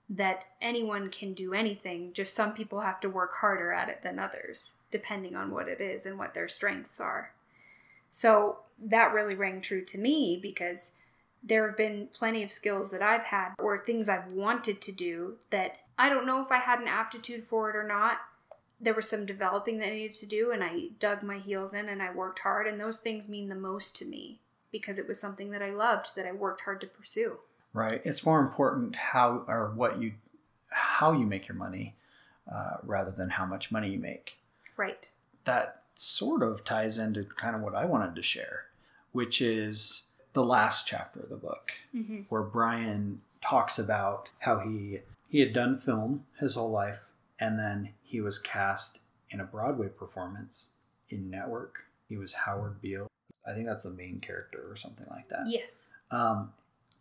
that 0.09 0.45
anyone 0.61 1.09
can 1.09 1.35
do 1.35 1.55
anything, 1.55 2.13
just 2.13 2.35
some 2.35 2.53
people 2.53 2.81
have 2.81 3.01
to 3.01 3.09
work 3.09 3.33
harder 3.41 3.73
at 3.73 3.89
it 3.89 4.03
than 4.03 4.19
others, 4.19 4.75
depending 4.91 5.37
on 5.37 5.53
what 5.53 5.69
it 5.69 5.81
is 5.81 6.05
and 6.05 6.19
what 6.19 6.35
their 6.35 6.49
strengths 6.49 7.01
are. 7.01 7.33
So 8.11 8.59
that 8.83 9.15
really 9.15 9.37
rang 9.37 9.61
true 9.61 9.85
to 9.85 9.99
me 9.99 10.39
because 10.41 10.97
there 11.43 11.67
have 11.67 11.77
been 11.77 12.09
plenty 12.13 12.43
of 12.43 12.51
skills 12.51 12.91
that 12.91 13.03
I've 13.03 13.25
had 13.25 13.55
or 13.59 13.79
things 13.79 14.09
I've 14.09 14.27
wanted 14.27 14.81
to 14.83 14.93
do 14.93 15.37
that 15.51 15.77
I 15.97 16.09
don't 16.09 16.27
know 16.27 16.43
if 16.43 16.51
I 16.51 16.59
had 16.59 16.81
an 16.81 16.89
aptitude 16.89 17.45
for 17.45 17.71
it 17.71 17.77
or 17.77 17.87
not. 17.87 18.19
There 18.81 18.95
was 18.95 19.09
some 19.09 19.27
developing 19.27 19.79
that 19.79 19.89
I 19.89 19.95
needed 19.95 20.17
to 20.19 20.27
do, 20.27 20.51
and 20.53 20.65
I 20.65 20.89
dug 20.99 21.23
my 21.23 21.39
heels 21.39 21.75
in 21.75 21.89
and 21.89 22.03
I 22.03 22.13
worked 22.13 22.41
hard, 22.41 22.67
and 22.67 22.81
those 22.81 22.99
things 22.99 23.29
mean 23.29 23.49
the 23.49 23.55
most 23.55 23.95
to 23.97 24.05
me 24.05 24.39
because 24.73 24.99
it 24.99 25.07
was 25.09 25.21
something 25.21 25.51
that 25.51 25.63
I 25.63 25.71
loved 25.71 26.15
that 26.17 26.27
I 26.27 26.33
worked 26.33 26.63
hard 26.63 26.81
to 26.81 26.87
pursue. 26.87 27.39
Right. 27.73 28.01
It's 28.05 28.25
more 28.25 28.41
important 28.41 28.97
how 28.97 29.45
or 29.47 29.71
what 29.75 30.01
you 30.01 30.13
how 30.71 31.13
you 31.13 31.27
make 31.27 31.49
your 31.49 31.57
money 31.57 31.95
uh, 32.51 32.77
rather 32.85 33.11
than 33.11 33.31
how 33.31 33.45
much 33.45 33.71
money 33.73 33.91
you 33.91 33.99
make. 33.99 34.35
Right. 34.77 35.09
That 35.45 35.83
sort 35.95 36.43
of 36.43 36.65
ties 36.65 36.99
into 36.99 37.25
kind 37.25 37.55
of 37.57 37.63
what 37.63 37.75
I 37.75 37.85
wanted 37.85 38.15
to 38.17 38.23
share, 38.23 38.65
which 39.13 39.43
is 39.43 40.09
the 40.33 40.45
last 40.45 40.87
chapter 40.87 41.21
of 41.21 41.29
the 41.29 41.37
book, 41.37 41.73
Mm-hmm. 41.95 42.21
where 42.29 42.43
Bryan 42.43 43.21
talks 43.43 43.79
about 43.79 44.29
how 44.41 44.61
he 44.61 45.01
he 45.29 45.41
had 45.41 45.53
done 45.53 45.77
film 45.77 46.25
his 46.39 46.55
whole 46.55 46.71
life, 46.71 47.01
and 47.41 47.59
then 47.59 47.91
he 48.03 48.21
was 48.21 48.39
cast 48.39 49.01
in 49.31 49.41
a 49.41 49.45
Broadway 49.45 49.89
performance 49.89 50.71
in 51.09 51.31
Network. 51.31 51.87
He 52.09 52.17
was 52.17 52.33
Howard 52.35 52.81
Beale. 52.83 53.09
I 53.47 53.55
think 53.55 53.67
that's 53.67 53.85
the 53.85 53.91
main 53.91 54.21
character 54.21 54.63
or 54.71 54.77
something 54.77 55.07
like 55.11 55.29
that 55.31 55.45
Yes. 55.47 55.93
um, 56.11 56.53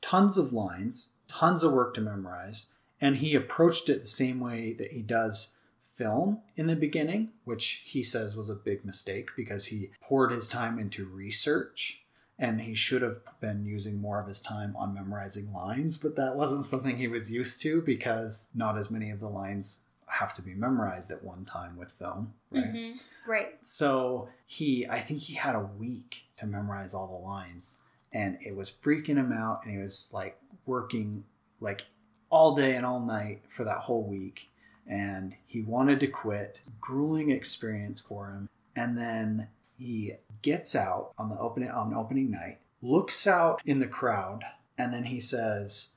tons 0.02 0.38
of 0.38 0.54
lines, 0.54 1.12
tons 1.28 1.63
of 1.63 1.73
work 1.73 1.93
to 1.95 2.02
memorize, 2.02 2.67
and 3.02 3.17
he 3.17 3.36
approached 3.36 3.89
it 3.89 4.02
the 4.02 4.08
same 4.08 4.39
way 4.39 4.73
that 4.73 4.91
he 4.93 5.02
does 5.02 5.56
film 5.95 6.39
in 6.56 6.67
the 6.67 6.75
beginning, 6.78 7.32
which 7.43 7.84
he 7.86 8.02
says 8.02 8.36
was 8.36 8.49
a 8.49 8.56
big 8.56 8.86
mistake 8.86 9.30
because 9.36 9.65
he 9.65 9.89
poured 10.02 10.32
his 10.32 10.47
time 10.47 10.80
into 10.80 11.06
research 11.06 12.04
and 12.38 12.62
he 12.62 12.73
should 12.73 13.02
have 13.02 13.19
been 13.41 13.65
using 13.65 13.99
more 13.99 14.17
of 14.21 14.28
his 14.28 14.41
time 14.41 14.73
on 14.78 14.93
memorizing 14.95 15.52
lines, 15.52 15.97
but 15.97 16.15
that 16.15 16.38
wasn't 16.38 16.63
something 16.63 16.95
he 16.97 17.08
was 17.10 17.30
used 17.34 17.62
to 17.62 17.82
because 17.82 18.49
not 18.56 18.78
as 18.78 18.89
many 18.89 19.10
of 19.12 19.19
the 19.19 19.28
lines 19.28 19.84
have 20.19 20.36
to 20.36 20.41
be 20.41 20.53
memorized 20.53 21.12
at 21.12 21.23
one 21.23 21.45
time 21.45 21.77
with 21.77 21.91
film, 21.91 22.34
right? 22.51 22.65
hmm 22.65 22.91
Right. 23.27 23.58
So 23.62 24.29
he, 24.45 24.88
I 24.88 24.99
think 24.99 25.21
he 25.21 25.34
had 25.36 25.55
a 25.55 25.69
week 25.77 26.23
to 26.38 26.47
memorize 26.47 26.93
all 26.93 27.08
the 27.08 27.27
lines, 27.27 27.77
and 28.12 28.38
it 28.41 28.55
was 28.55 28.71
freaking 28.71 29.17
him 29.17 29.32
out. 29.32 29.62
And 29.63 29.73
he 29.73 29.77
was 29.82 30.10
like 30.13 30.39
working 30.65 31.25
like 31.60 31.84
all 32.29 32.55
day 32.55 32.75
and 32.75 32.86
all 32.86 32.99
night 33.01 33.41
for 33.49 33.63
that 33.65 33.79
whole 33.79 34.03
week, 34.03 34.49
and 34.88 35.36
he 35.45 35.62
wanted 35.62 35.99
to 35.99 36.08
quit. 36.08 36.62
Grueling 36.82 37.29
experience 37.29 37.99
for 38.01 38.29
him. 38.29 38.49
And 38.75 38.97
then 38.97 39.49
he 39.77 40.13
gets 40.41 40.75
out 40.75 41.12
on 41.17 41.29
the 41.29 41.38
opening 41.38 41.69
on 41.69 41.93
opening 41.93 42.32
night, 42.32 42.60
looks 42.82 43.27
out 43.27 43.62
in 43.65 43.79
the 43.79 43.88
crowd, 43.88 44.43
and 44.77 44.93
then 44.93 45.03
he 45.05 45.19
says, 45.19 45.89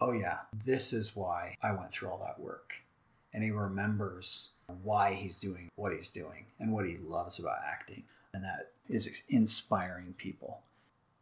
"Oh 0.00 0.12
yeah, 0.12 0.40
this 0.64 0.92
is 0.92 1.16
why 1.16 1.56
I 1.62 1.72
went 1.72 1.90
through 1.92 2.10
all 2.10 2.18
that 2.26 2.38
work." 2.38 2.82
And 3.36 3.44
he 3.44 3.50
remembers 3.50 4.54
why 4.82 5.12
he's 5.12 5.38
doing 5.38 5.68
what 5.76 5.92
he's 5.92 6.08
doing 6.10 6.46
and 6.58 6.72
what 6.72 6.86
he 6.86 6.96
loves 6.96 7.38
about 7.38 7.58
acting. 7.70 8.02
And 8.32 8.42
that 8.42 8.70
is 8.88 9.22
inspiring 9.28 10.14
people. 10.16 10.60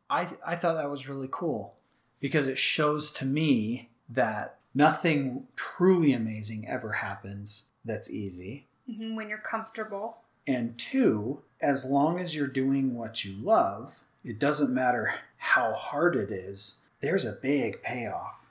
I 0.08 0.24
th- 0.26 0.40
i 0.46 0.54
thought 0.54 0.74
that 0.76 0.90
was 0.90 1.08
really 1.08 1.28
cool 1.30 1.74
because 2.20 2.46
it 2.46 2.56
shows 2.58 3.10
to 3.12 3.24
me 3.26 3.88
that 4.08 4.58
nothing 4.74 5.48
truly 5.56 6.12
amazing 6.12 6.68
ever 6.68 6.92
happens 6.92 7.72
that's 7.84 8.10
easy. 8.10 8.66
Hmm 8.86 9.16
When 9.16 9.28
you're 9.28 9.38
comfortable. 9.38 10.18
and 10.46 10.78
two 10.78 11.40
as 11.60 11.84
long 11.86 12.20
as 12.20 12.36
you're 12.36 12.46
doing 12.46 12.94
what 12.94 13.24
you 13.24 13.34
love 13.42 13.94
it 14.24 14.38
doesn't 14.38 14.72
matter 14.72 15.14
how 15.38 15.72
hard 15.74 16.14
it 16.16 16.30
is 16.30 16.82
there's 17.00 17.24
a 17.24 17.32
big 17.32 17.82
payoff. 17.82 18.46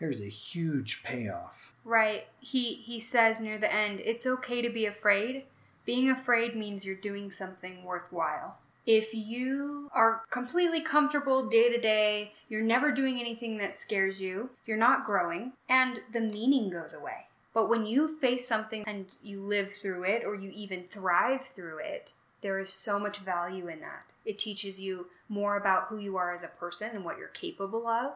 There's 0.00 0.20
a 0.20 0.28
huge 0.28 1.02
payoff 1.02 1.72
Right. 1.88 2.26
He 2.38 2.74
he 2.74 3.00
says 3.00 3.40
near 3.40 3.56
the 3.56 3.72
end, 3.72 4.00
it's 4.04 4.26
okay 4.26 4.60
to 4.60 4.68
be 4.68 4.84
afraid. 4.84 5.44
Being 5.86 6.10
afraid 6.10 6.54
means 6.54 6.84
you're 6.84 6.94
doing 6.94 7.30
something 7.30 7.82
worthwhile. 7.82 8.58
If 8.84 9.14
you 9.14 9.88
are 9.94 10.20
completely 10.28 10.82
comfortable 10.82 11.48
day 11.48 11.70
to 11.70 11.80
day, 11.80 12.34
you're 12.50 12.60
never 12.60 12.92
doing 12.92 13.18
anything 13.18 13.56
that 13.58 13.74
scares 13.74 14.20
you, 14.20 14.50
you're 14.66 14.76
not 14.76 15.06
growing, 15.06 15.52
and 15.66 16.00
the 16.12 16.20
meaning 16.20 16.68
goes 16.68 16.92
away. 16.92 17.26
But 17.54 17.70
when 17.70 17.86
you 17.86 18.06
face 18.18 18.46
something 18.46 18.84
and 18.86 19.06
you 19.22 19.40
live 19.40 19.72
through 19.72 20.04
it 20.04 20.24
or 20.26 20.34
you 20.34 20.50
even 20.54 20.84
thrive 20.90 21.46
through 21.46 21.78
it, 21.78 22.12
there 22.42 22.58
is 22.58 22.70
so 22.70 22.98
much 22.98 23.18
value 23.18 23.66
in 23.66 23.80
that. 23.80 24.12
It 24.26 24.38
teaches 24.38 24.78
you 24.78 25.06
more 25.26 25.56
about 25.56 25.84
who 25.84 25.96
you 25.96 26.18
are 26.18 26.34
as 26.34 26.42
a 26.42 26.48
person 26.48 26.90
and 26.92 27.02
what 27.02 27.16
you're 27.16 27.28
capable 27.28 27.86
of. 27.86 28.12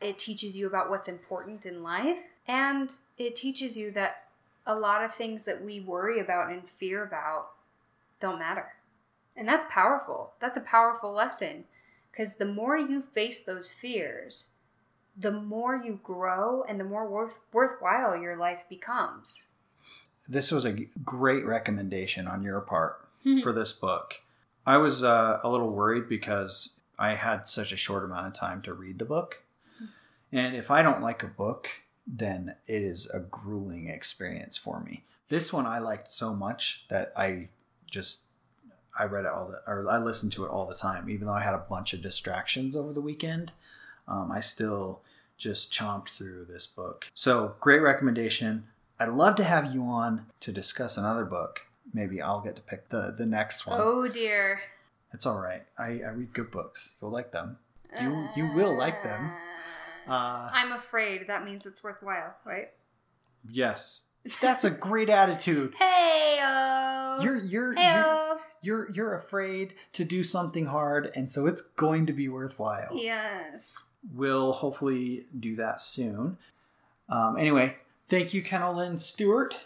It 0.00 0.18
teaches 0.18 0.56
you 0.56 0.68
about 0.68 0.88
what's 0.88 1.08
important 1.08 1.66
in 1.66 1.82
life. 1.82 2.18
And 2.46 2.92
it 3.18 3.36
teaches 3.36 3.76
you 3.76 3.90
that 3.92 4.24
a 4.66 4.74
lot 4.74 5.04
of 5.04 5.14
things 5.14 5.44
that 5.44 5.64
we 5.64 5.80
worry 5.80 6.20
about 6.20 6.50
and 6.50 6.68
fear 6.68 7.02
about 7.04 7.50
don't 8.20 8.38
matter. 8.38 8.74
And 9.36 9.48
that's 9.48 9.64
powerful. 9.70 10.32
That's 10.40 10.56
a 10.56 10.62
powerful 10.62 11.12
lesson. 11.12 11.64
Because 12.10 12.36
the 12.36 12.46
more 12.46 12.76
you 12.76 13.00
face 13.00 13.40
those 13.40 13.70
fears, 13.70 14.48
the 15.16 15.30
more 15.30 15.76
you 15.76 16.00
grow 16.02 16.64
and 16.68 16.78
the 16.78 16.84
more 16.84 17.08
worth, 17.08 17.38
worthwhile 17.52 18.16
your 18.16 18.36
life 18.36 18.64
becomes. 18.68 19.48
this 20.28 20.52
was 20.52 20.64
a 20.64 20.86
great 21.04 21.44
recommendation 21.46 22.26
on 22.26 22.42
your 22.42 22.60
part 22.60 23.08
for 23.42 23.52
this 23.52 23.72
book. 23.72 24.16
I 24.66 24.76
was 24.76 25.02
uh, 25.02 25.40
a 25.42 25.50
little 25.50 25.70
worried 25.70 26.08
because 26.08 26.80
I 26.98 27.14
had 27.14 27.48
such 27.48 27.72
a 27.72 27.76
short 27.76 28.04
amount 28.04 28.26
of 28.26 28.34
time 28.34 28.60
to 28.62 28.74
read 28.74 28.98
the 28.98 29.04
book. 29.04 29.42
And 30.30 30.54
if 30.54 30.70
I 30.70 30.82
don't 30.82 31.00
like 31.00 31.22
a 31.22 31.28
book, 31.28 31.68
then 32.10 32.56
it 32.66 32.82
is 32.82 33.10
a 33.10 33.20
grueling 33.20 33.88
experience 33.88 34.56
for 34.56 34.80
me. 34.80 35.04
This 35.28 35.52
one 35.52 35.66
I 35.66 35.78
liked 35.78 36.10
so 36.10 36.34
much 36.34 36.86
that 36.88 37.12
I 37.14 37.48
just 37.90 38.24
I 38.98 39.04
read 39.04 39.26
it 39.26 39.30
all 39.30 39.48
the, 39.48 39.62
or 39.70 39.88
I 39.88 39.98
listened 39.98 40.32
to 40.32 40.44
it 40.44 40.50
all 40.50 40.66
the 40.66 40.74
time, 40.74 41.08
even 41.08 41.26
though 41.26 41.34
I 41.34 41.42
had 41.42 41.54
a 41.54 41.58
bunch 41.58 41.92
of 41.92 42.00
distractions 42.00 42.74
over 42.74 42.92
the 42.92 43.00
weekend. 43.00 43.52
Um, 44.08 44.32
I 44.32 44.40
still 44.40 45.02
just 45.36 45.72
chomped 45.72 46.08
through 46.08 46.46
this 46.46 46.66
book. 46.66 47.06
So 47.14 47.54
great 47.60 47.80
recommendation. 47.80 48.64
I'd 48.98 49.10
love 49.10 49.36
to 49.36 49.44
have 49.44 49.72
you 49.72 49.84
on 49.84 50.26
to 50.40 50.50
discuss 50.50 50.96
another 50.96 51.24
book. 51.24 51.66
Maybe 51.92 52.20
I'll 52.20 52.40
get 52.40 52.56
to 52.56 52.62
pick 52.62 52.88
the 52.88 53.14
the 53.16 53.26
next 53.26 53.66
one. 53.66 53.78
Oh 53.80 54.08
dear. 54.08 54.60
It's 55.12 55.26
all 55.26 55.40
right. 55.40 55.62
I, 55.78 56.00
I 56.04 56.10
read 56.10 56.32
good 56.32 56.50
books. 56.50 56.96
You'll 57.00 57.10
like 57.10 57.32
them. 57.32 57.58
You 58.00 58.28
you 58.36 58.52
will 58.54 58.74
like 58.74 59.02
them. 59.04 59.32
Uh, 60.08 60.50
I'm 60.52 60.72
afraid 60.72 61.26
that 61.26 61.44
means 61.44 61.66
it's 61.66 61.82
worthwhile, 61.82 62.34
right? 62.44 62.70
yes, 63.50 64.02
that's 64.40 64.64
a 64.64 64.70
great 64.70 65.08
attitude. 65.08 65.74
Hey 65.78 66.38
You're 67.22 67.36
you're 67.36 67.74
you're, 67.74 68.38
you're 68.62 68.90
you're 68.92 69.14
afraid 69.14 69.74
to 69.94 70.04
do 70.04 70.22
something 70.22 70.66
hard, 70.66 71.10
and 71.14 71.30
so 71.30 71.46
it's 71.46 71.62
going 71.62 72.06
to 72.06 72.12
be 72.12 72.28
worthwhile. 72.28 72.90
Yes. 72.94 73.72
We'll 74.14 74.52
hopefully 74.52 75.26
do 75.38 75.56
that 75.56 75.80
soon. 75.80 76.38
Um, 77.08 77.36
anyway, 77.36 77.76
thank 78.06 78.32
you, 78.32 78.42
Kenna 78.42 78.70
Lynn 78.70 78.98
Stewart, 78.98 79.58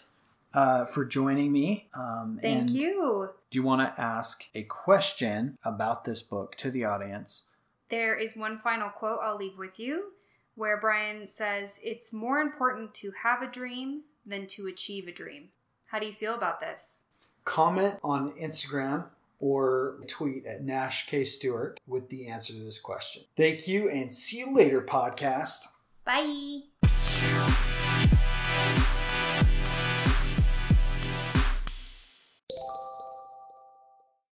uh, 0.53 0.85
for 0.85 1.05
joining 1.05 1.51
me. 1.51 1.87
Um, 1.93 2.39
Thank 2.41 2.71
you. 2.71 3.29
Do 3.51 3.55
you 3.55 3.63
want 3.63 3.81
to 3.81 4.01
ask 4.01 4.45
a 4.55 4.63
question 4.63 5.57
about 5.63 6.05
this 6.05 6.23
book 6.23 6.55
to 6.57 6.71
the 6.71 6.85
audience? 6.85 7.47
There 7.89 8.15
is 8.15 8.35
one 8.35 8.57
final 8.57 8.89
quote 8.89 9.19
I'll 9.21 9.37
leave 9.37 9.57
with 9.57 9.79
you 9.79 10.13
where 10.55 10.77
Bryan 10.77 11.27
says, 11.27 11.79
It's 11.83 12.13
more 12.13 12.39
important 12.39 12.93
to 12.95 13.11
have 13.23 13.41
a 13.41 13.51
dream 13.51 14.01
than 14.25 14.47
to 14.47 14.67
achieve 14.67 15.07
a 15.07 15.11
dream. 15.11 15.49
How 15.87 15.99
do 15.99 16.05
you 16.05 16.13
feel 16.13 16.35
about 16.35 16.59
this? 16.59 17.05
Comment 17.45 17.95
on 18.03 18.31
Instagram 18.33 19.05
or 19.39 19.97
tweet 20.07 20.45
at 20.45 20.63
Nash 20.63 21.07
K. 21.07 21.25
Stewart 21.25 21.79
with 21.85 22.09
the 22.09 22.27
answer 22.27 22.53
to 22.53 22.59
this 22.59 22.79
question. 22.79 23.23
Thank 23.35 23.67
you 23.67 23.89
and 23.89 24.11
see 24.13 24.39
you 24.39 24.55
later, 24.55 24.81
podcast. 24.81 25.67
Bye. 26.05 27.59